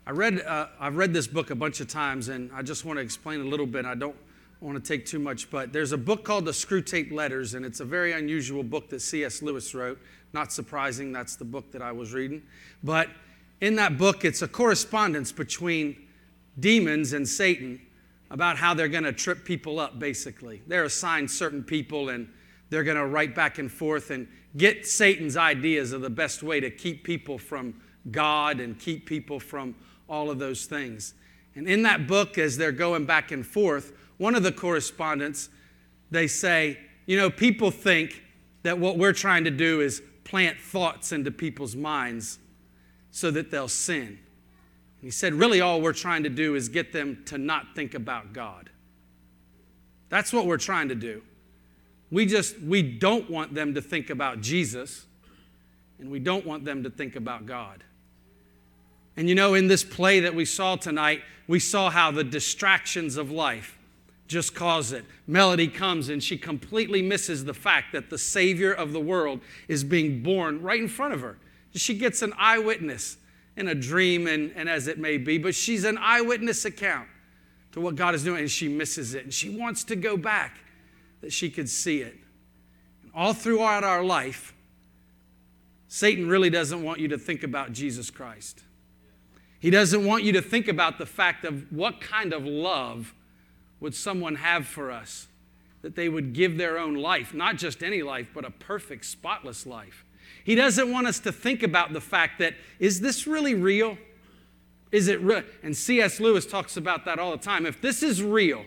I 0.08 0.12
read, 0.12 0.40
uh, 0.40 0.68
I've 0.80 0.96
read 0.96 1.12
this 1.12 1.28
book 1.28 1.50
a 1.50 1.56
bunch 1.56 1.82
of 1.82 1.90
times, 1.90 2.30
and 2.30 2.50
I 2.54 2.62
just 2.62 2.86
want 2.86 2.96
to 2.96 3.04
explain 3.04 3.42
a 3.42 3.44
little 3.44 3.68
bit. 3.68 3.84
I 3.84 3.96
don't 3.96 4.16
want 4.62 4.82
to 4.82 4.88
take 4.88 5.06
too 5.06 5.20
much, 5.20 5.52
but 5.52 5.74
there's 5.74 5.92
a 5.92 5.98
book 5.98 6.24
called 6.24 6.46
The 6.46 6.52
Screwtape 6.52 7.12
Letters, 7.12 7.54
and 7.54 7.66
it's 7.66 7.82
a 7.82 7.86
very 7.86 8.14
unusual 8.14 8.64
book 8.64 8.88
that 8.92 9.02
C.S. 9.02 9.42
Lewis 9.42 9.76
wrote. 9.76 10.00
Not 10.32 10.54
surprising, 10.54 11.12
that's 11.12 11.36
the 11.36 11.44
book 11.44 11.70
that 11.74 11.82
I 11.82 11.92
was 11.92 12.14
reading. 12.14 12.44
But 12.82 13.10
in 13.62 13.76
that 13.76 13.98
book, 13.98 14.24
it's 14.24 14.42
a 14.42 14.48
correspondence 14.48 15.32
between 15.32 16.08
demons 16.60 17.14
and 17.14 17.28
Satan 17.28 17.82
about 18.32 18.58
how 18.58 18.74
they're 18.74 18.88
going 18.88 19.04
to 19.04 19.14
trip 19.14 19.44
people 19.44 19.80
up, 19.80 20.00
basically. 20.00 20.62
They're 20.68 20.84
assigned 20.84 21.30
certain 21.30 21.64
people, 21.64 22.10
and 22.10 22.32
they're 22.70 22.84
going 22.84 22.98
to 22.98 23.06
write 23.06 23.36
back 23.36 23.58
and 23.58 23.72
forth 23.72 24.12
and 24.12 24.28
get 24.56 24.86
Satan's 24.86 25.36
ideas 25.36 25.92
of 25.92 26.02
the 26.02 26.10
best 26.10 26.44
way 26.44 26.60
to 26.60 26.70
keep 26.70 27.04
people 27.04 27.38
from 27.38 27.82
God 28.12 28.60
and 28.60 28.80
keep 28.80 29.06
people 29.06 29.40
from 29.40 29.76
all 30.08 30.30
of 30.30 30.40
those 30.40 30.66
things. 30.66 31.14
And 31.56 31.68
in 31.68 31.84
that 31.84 32.08
book, 32.08 32.38
as 32.38 32.58
they're 32.58 32.72
going 32.72 33.06
back 33.06 33.32
and 33.32 33.46
forth, 33.46 33.94
one 34.18 34.36
of 34.36 34.44
the 34.44 34.52
correspondents, 34.52 35.50
they 36.12 36.28
say, 36.28 36.78
you 37.06 37.18
know, 37.18 37.30
people 37.30 37.72
think 37.72 38.24
that 38.64 38.78
what 38.78 38.98
we're 38.98 39.14
trying 39.14 39.44
to 39.44 39.52
do 39.52 39.82
is 39.82 40.02
plant 40.24 40.60
thoughts 40.60 41.12
into 41.12 41.32
people's 41.32 41.76
minds 41.76 42.40
so 43.20 43.30
that 43.32 43.52
they'll 43.52 43.68
sin. 43.68 44.08
And 44.08 44.18
he 45.02 45.12
said, 45.12 45.34
really, 45.34 45.60
all 45.60 45.82
we're 45.82 45.94
trying 45.94 46.24
to 46.24 46.30
do 46.30 46.56
is 46.56 46.70
get 46.70 46.94
them 46.94 47.22
to 47.26 47.38
not 47.38 47.76
think 47.76 47.94
about 47.94 48.32
God. 48.32 48.70
That's 50.08 50.32
what 50.32 50.46
we're 50.46 50.58
trying 50.58 50.88
to 50.90 50.96
do. 50.96 51.22
We 52.12 52.26
just, 52.26 52.60
we 52.60 52.82
don't 52.82 53.30
want 53.30 53.54
them 53.54 53.76
to 53.76 53.82
think 53.82 54.10
about 54.10 54.42
Jesus, 54.42 55.06
and 56.00 56.10
we 56.10 56.20
don't 56.20 56.46
want 56.46 56.64
them 56.64 56.84
to 56.84 56.90
think 56.90 57.16
about 57.16 57.46
God. 57.46 57.84
And 59.18 59.28
you 59.28 59.36
know, 59.36 59.54
in 59.54 59.68
this 59.68 59.84
play 59.84 60.22
that 60.22 60.34
we 60.34 60.46
saw 60.46 60.78
tonight, 60.78 61.22
we 61.46 61.60
saw 61.60 61.90
how 61.90 62.12
the 62.12 62.24
distractions 62.24 63.18
of 63.18 63.32
life 63.32 63.78
just 64.28 64.56
cause 64.56 64.94
it. 64.94 65.04
Melody 65.28 65.68
comes 65.68 66.08
and 66.08 66.24
she 66.24 66.38
completely 66.38 67.02
misses 67.02 67.44
the 67.44 67.54
fact 67.54 67.92
that 67.92 68.10
the 68.10 68.18
Savior 68.18 68.72
of 68.72 68.94
the 68.94 69.00
world 69.00 69.42
is 69.68 69.84
being 69.84 70.24
born 70.24 70.62
right 70.62 70.80
in 70.80 70.88
front 70.88 71.14
of 71.14 71.22
her. 71.22 71.38
She 71.76 71.98
gets 71.98 72.22
an 72.22 72.34
eyewitness 72.38 73.18
in 73.56 73.68
a 73.68 73.76
dream 73.76 74.28
and, 74.28 74.52
and 74.56 74.70
as 74.70 74.88
it 74.88 74.98
may 74.98 75.18
be, 75.18 75.38
but 75.38 75.54
she's 75.54 75.84
an 75.84 75.98
eyewitness 76.00 76.66
account 76.66 77.08
to 77.74 77.82
what 77.82 77.96
God 77.96 78.16
is 78.16 78.24
doing 78.24 78.42
and 78.42 78.52
she 78.52 78.68
misses 78.68 79.14
it. 79.14 79.24
And 79.26 79.34
she 79.34 79.50
wants 79.50 79.84
to 79.86 79.96
go 79.96 80.18
back 80.18 80.58
that 81.22 81.32
she 81.32 81.50
could 81.50 81.70
see 81.70 82.02
it. 82.02 82.18
And 83.04 83.12
All 83.14 83.34
throughout 83.34 83.84
our 83.84 84.04
life, 84.04 84.54
Satan 85.88 86.28
really 86.28 86.50
doesn't 86.50 86.84
want 86.84 87.00
you 87.00 87.08
to 87.10 87.18
think 87.18 87.44
about 87.44 87.74
Jesus 87.74 88.10
Christ. 88.10 88.64
He 89.60 89.70
doesn't 89.70 90.06
want 90.06 90.24
you 90.24 90.32
to 90.34 90.42
think 90.42 90.68
about 90.68 90.98
the 90.98 91.06
fact 91.06 91.44
of 91.44 91.72
what 91.72 92.00
kind 92.00 92.32
of 92.32 92.46
love 92.46 93.14
would 93.80 93.94
someone 93.94 94.36
have 94.36 94.66
for 94.66 94.92
us 94.92 95.28
that 95.82 95.96
they 95.96 96.10
would 96.10 96.34
give 96.34 96.58
their 96.58 96.78
own 96.78 96.96
life, 96.96 97.34
not 97.34 97.56
just 97.58 97.84
any 97.84 98.02
life, 98.02 98.30
but 98.34 98.46
a 98.46 98.52
perfect, 98.52 99.06
spotless 99.06 99.66
life. 99.66 100.06
He 100.50 100.56
doesn't 100.56 100.92
want 100.92 101.06
us 101.06 101.20
to 101.20 101.32
think 101.32 101.62
about 101.62 101.94
the 101.94 102.02
fact 102.02 102.40
that, 102.40 102.56
is 102.80 103.02
this 103.02 103.28
really 103.28 103.54
real? 103.54 104.00
Is 104.92 105.08
it 105.08 105.22
real? 105.22 105.44
And 105.62 105.78
C.S. 105.78 106.20
Lewis 106.20 106.44
talks 106.44 106.76
about 106.76 107.06
that 107.06 107.20
all 107.20 107.30
the 107.30 107.38
time. 107.38 107.68
If 107.68 107.82
this 107.82 108.02
is 108.02 108.24
real, 108.24 108.66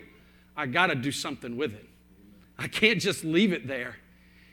I 0.55 0.65
got 0.65 0.87
to 0.87 0.95
do 0.95 1.11
something 1.11 1.57
with 1.57 1.73
it. 1.73 1.85
I 2.57 2.69
can't 2.69 3.01
just 3.01 3.25
leave 3.25 3.51
it 3.51 3.67
there. 3.67 3.97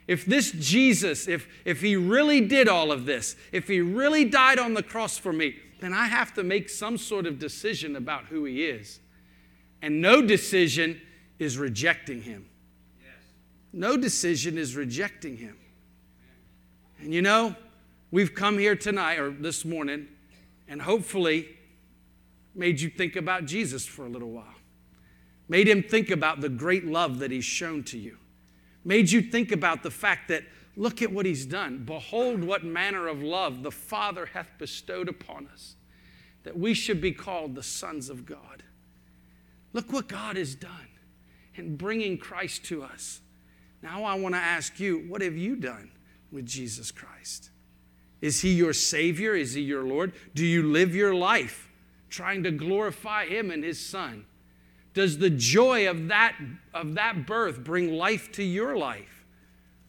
If 0.09 0.27
this 0.27 0.51
Jesus, 0.51 1.29
if, 1.29 1.47
if 1.65 1.81
he 1.81 1.95
really 1.95 2.41
did 2.41 2.67
all 2.67 2.91
of 2.91 3.07
this, 3.07 3.37
if 3.53 3.69
he 3.69 3.81
really 3.81 4.25
died 4.25 4.59
on 4.59 4.75
the 4.75 4.83
cross 4.83 5.17
for 5.17 5.33
me, 5.33 5.55
then 5.79 5.93
I 5.93 6.07
have 6.07 6.35
to 6.35 6.43
make 6.43 6.69
some 6.69 6.99
sort 6.99 7.27
of 7.27 7.39
decision 7.39 7.95
about 7.95 8.25
who 8.25 8.45
he 8.45 8.65
is. 8.65 8.99
And 9.83 10.01
no 10.01 10.21
decision 10.21 11.01
is 11.39 11.59
rejecting 11.59 12.23
him. 12.23 12.49
No 13.73 13.97
decision 13.97 14.59
is 14.59 14.75
rejecting 14.75 15.37
him. 15.37 15.60
And 17.01 17.15
you 17.15 17.23
know, 17.23 17.57
we've 18.11 18.35
come 18.35 18.59
here 18.59 18.77
tonight 18.77 19.19
or 19.19 19.31
this 19.31 19.65
morning 19.65 20.09
and 20.69 20.83
hopefully 20.83 21.49
made 22.55 22.81
you 22.81 22.91
think 22.91 23.17
about 23.17 23.47
Jesus 23.47 23.87
for 23.87 24.05
a 24.05 24.09
little 24.09 24.31
while. 24.31 24.55
Made 25.49 25.67
him 25.67 25.83
think 25.83 26.11
about 26.11 26.41
the 26.41 26.49
great 26.49 26.87
love 26.87 27.19
that 27.21 27.31
he's 27.31 27.45
shown 27.45 27.83
to 27.85 27.99
you. 27.99 28.19
Made 28.85 29.11
you 29.11 29.23
think 29.23 29.51
about 29.51 29.83
the 29.83 29.91
fact 29.91 30.29
that 30.29 30.45
look 30.77 31.03
at 31.03 31.11
what 31.11 31.27
he's 31.27 31.47
done. 31.47 31.85
Behold, 31.85 32.45
what 32.45 32.65
manner 32.65 33.09
of 33.09 33.23
love 33.23 33.63
the 33.63 33.71
Father 33.71 34.27
hath 34.27 34.51
bestowed 34.59 35.09
upon 35.09 35.49
us, 35.49 35.77
that 36.45 36.59
we 36.59 36.75
should 36.75 37.01
be 37.01 37.13
called 37.13 37.55
the 37.55 37.63
sons 37.63 38.09
of 38.11 38.27
God. 38.27 38.63
Look 39.73 39.93
what 39.93 40.07
God 40.09 40.37
has 40.37 40.55
done 40.55 40.89
in 41.55 41.77
bringing 41.77 42.19
Christ 42.19 42.65
to 42.67 42.83
us. 42.83 43.21
Now 43.83 44.05
I 44.05 44.15
want 44.15 44.35
to 44.35 44.41
ask 44.41 44.79
you, 44.79 45.05
what 45.09 45.23
have 45.23 45.37
you 45.37 45.57
done 45.57 45.91
with 46.33 46.47
Jesus 46.47 46.91
Christ? 46.91 47.51
Is 48.21 48.41
he 48.41 48.51
your 48.51 48.73
Savior? 48.73 49.35
Is 49.35 49.55
he 49.55 49.63
your 49.63 49.85
Lord? 49.85 50.13
Do 50.35 50.45
you 50.45 50.63
live 50.63 50.95
your 50.95 51.15
life 51.15 51.69
trying 52.09 52.43
to 52.43 52.51
glorify 52.51 53.27
him 53.27 53.51
and 53.51 53.65
his 53.65 53.85
Son? 53.85 54.27
Does 54.93 55.19
the 55.19 55.31
joy 55.31 55.89
of 55.89 56.09
that, 56.09 56.37
of 56.75 56.95
that 56.95 57.27
birth 57.27 57.63
bring 57.63 57.93
life 57.93 58.33
to 58.33 58.43
your 58.43 58.77
life? 58.77 59.25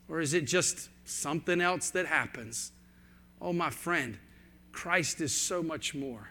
Or 0.07 0.21
is 0.21 0.33
it 0.33 0.45
just 0.45 0.89
something 1.05 1.59
else 1.59 1.89
that 1.91 2.05
happens? 2.05 2.71
Oh, 3.41 3.53
my 3.53 3.69
friend, 3.69 4.17
Christ 4.71 5.19
is 5.21 5.35
so 5.35 5.63
much 5.63 5.95
more. 5.95 6.29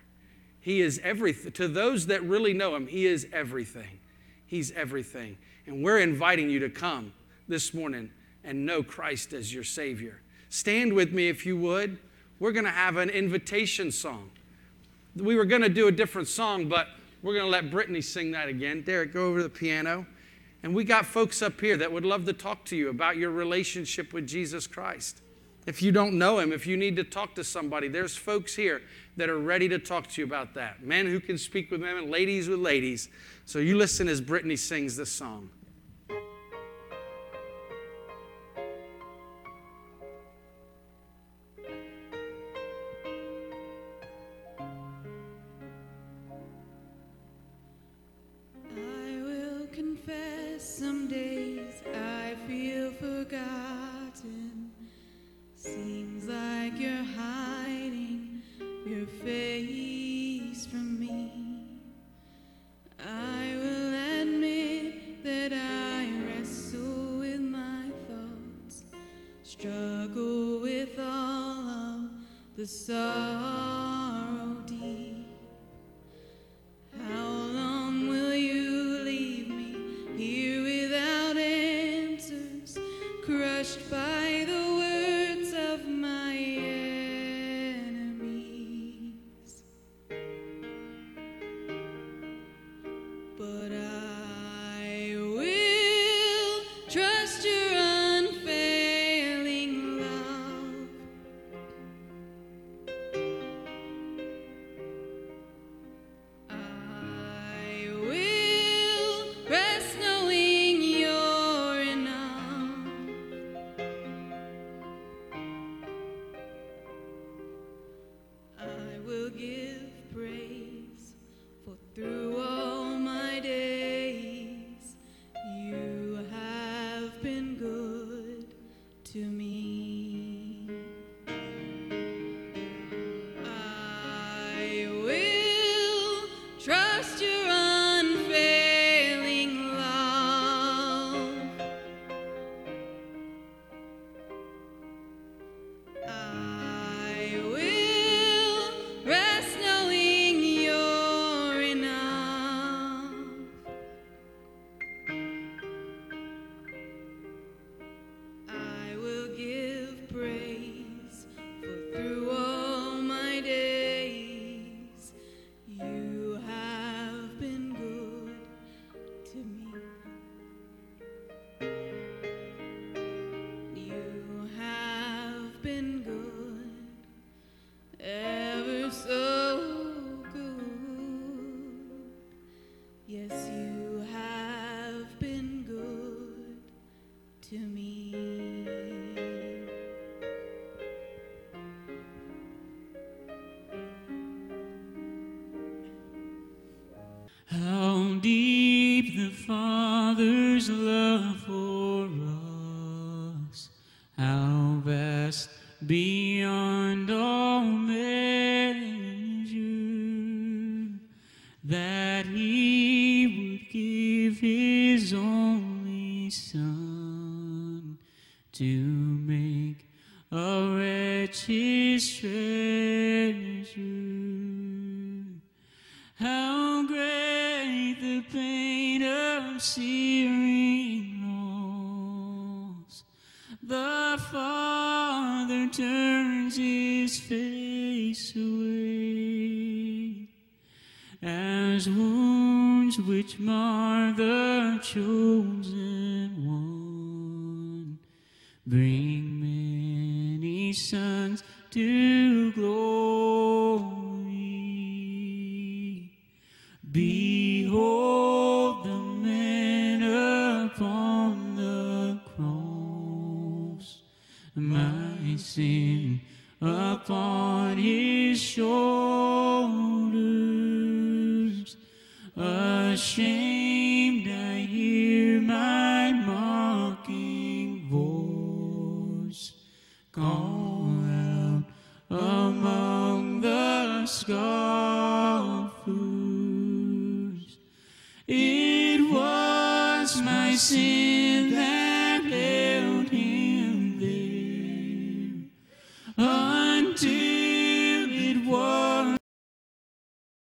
He 0.60 0.80
is 0.80 1.00
everything. 1.02 1.52
To 1.52 1.68
those 1.68 2.06
that 2.06 2.22
really 2.22 2.52
know 2.52 2.76
him, 2.76 2.86
he 2.86 3.06
is 3.06 3.26
everything. 3.32 3.98
He's 4.46 4.70
everything. 4.72 5.38
And 5.66 5.82
we're 5.82 5.98
inviting 5.98 6.50
you 6.50 6.60
to 6.60 6.70
come 6.70 7.12
this 7.48 7.74
morning 7.74 8.10
and 8.44 8.66
know 8.66 8.82
Christ 8.82 9.32
as 9.32 9.52
your 9.52 9.64
Savior. 9.64 10.20
Stand 10.48 10.92
with 10.92 11.12
me 11.12 11.28
if 11.28 11.46
you 11.46 11.56
would. 11.56 11.98
We're 12.38 12.52
going 12.52 12.64
to 12.64 12.70
have 12.70 12.96
an 12.96 13.10
invitation 13.10 13.92
song. 13.92 14.30
We 15.16 15.36
were 15.36 15.44
going 15.44 15.62
to 15.62 15.68
do 15.68 15.88
a 15.88 15.92
different 15.92 16.28
song, 16.28 16.68
but 16.68 16.88
we're 17.22 17.34
going 17.34 17.44
to 17.44 17.50
let 17.50 17.70
Brittany 17.70 18.00
sing 18.00 18.30
that 18.32 18.48
again. 18.48 18.82
Derek, 18.82 19.12
go 19.12 19.26
over 19.26 19.38
to 19.38 19.42
the 19.42 19.48
piano. 19.48 20.06
And 20.62 20.74
we 20.74 20.84
got 20.84 21.06
folks 21.06 21.42
up 21.42 21.60
here 21.60 21.76
that 21.76 21.90
would 21.90 22.04
love 22.04 22.26
to 22.26 22.32
talk 22.32 22.64
to 22.66 22.76
you 22.76 22.88
about 22.88 23.16
your 23.16 23.30
relationship 23.30 24.12
with 24.12 24.26
Jesus 24.26 24.66
Christ. 24.66 25.20
If 25.66 25.82
you 25.82 25.92
don't 25.92 26.14
know 26.14 26.38
him, 26.38 26.52
if 26.52 26.66
you 26.66 26.76
need 26.76 26.96
to 26.96 27.04
talk 27.04 27.34
to 27.34 27.44
somebody, 27.44 27.88
there's 27.88 28.16
folks 28.16 28.56
here 28.56 28.82
that 29.16 29.28
are 29.28 29.38
ready 29.38 29.68
to 29.68 29.78
talk 29.78 30.08
to 30.08 30.20
you 30.20 30.26
about 30.26 30.54
that. 30.54 30.82
Men 30.82 31.06
who 31.06 31.20
can 31.20 31.38
speak 31.38 31.70
with 31.70 31.80
men 31.80 31.96
and 31.96 32.10
ladies 32.10 32.48
with 32.48 32.58
ladies. 32.58 33.08
So 33.44 33.58
you 33.58 33.76
listen 33.76 34.08
as 34.08 34.20
Brittany 34.20 34.56
sings 34.56 34.96
this 34.96 35.12
song. 35.12 35.50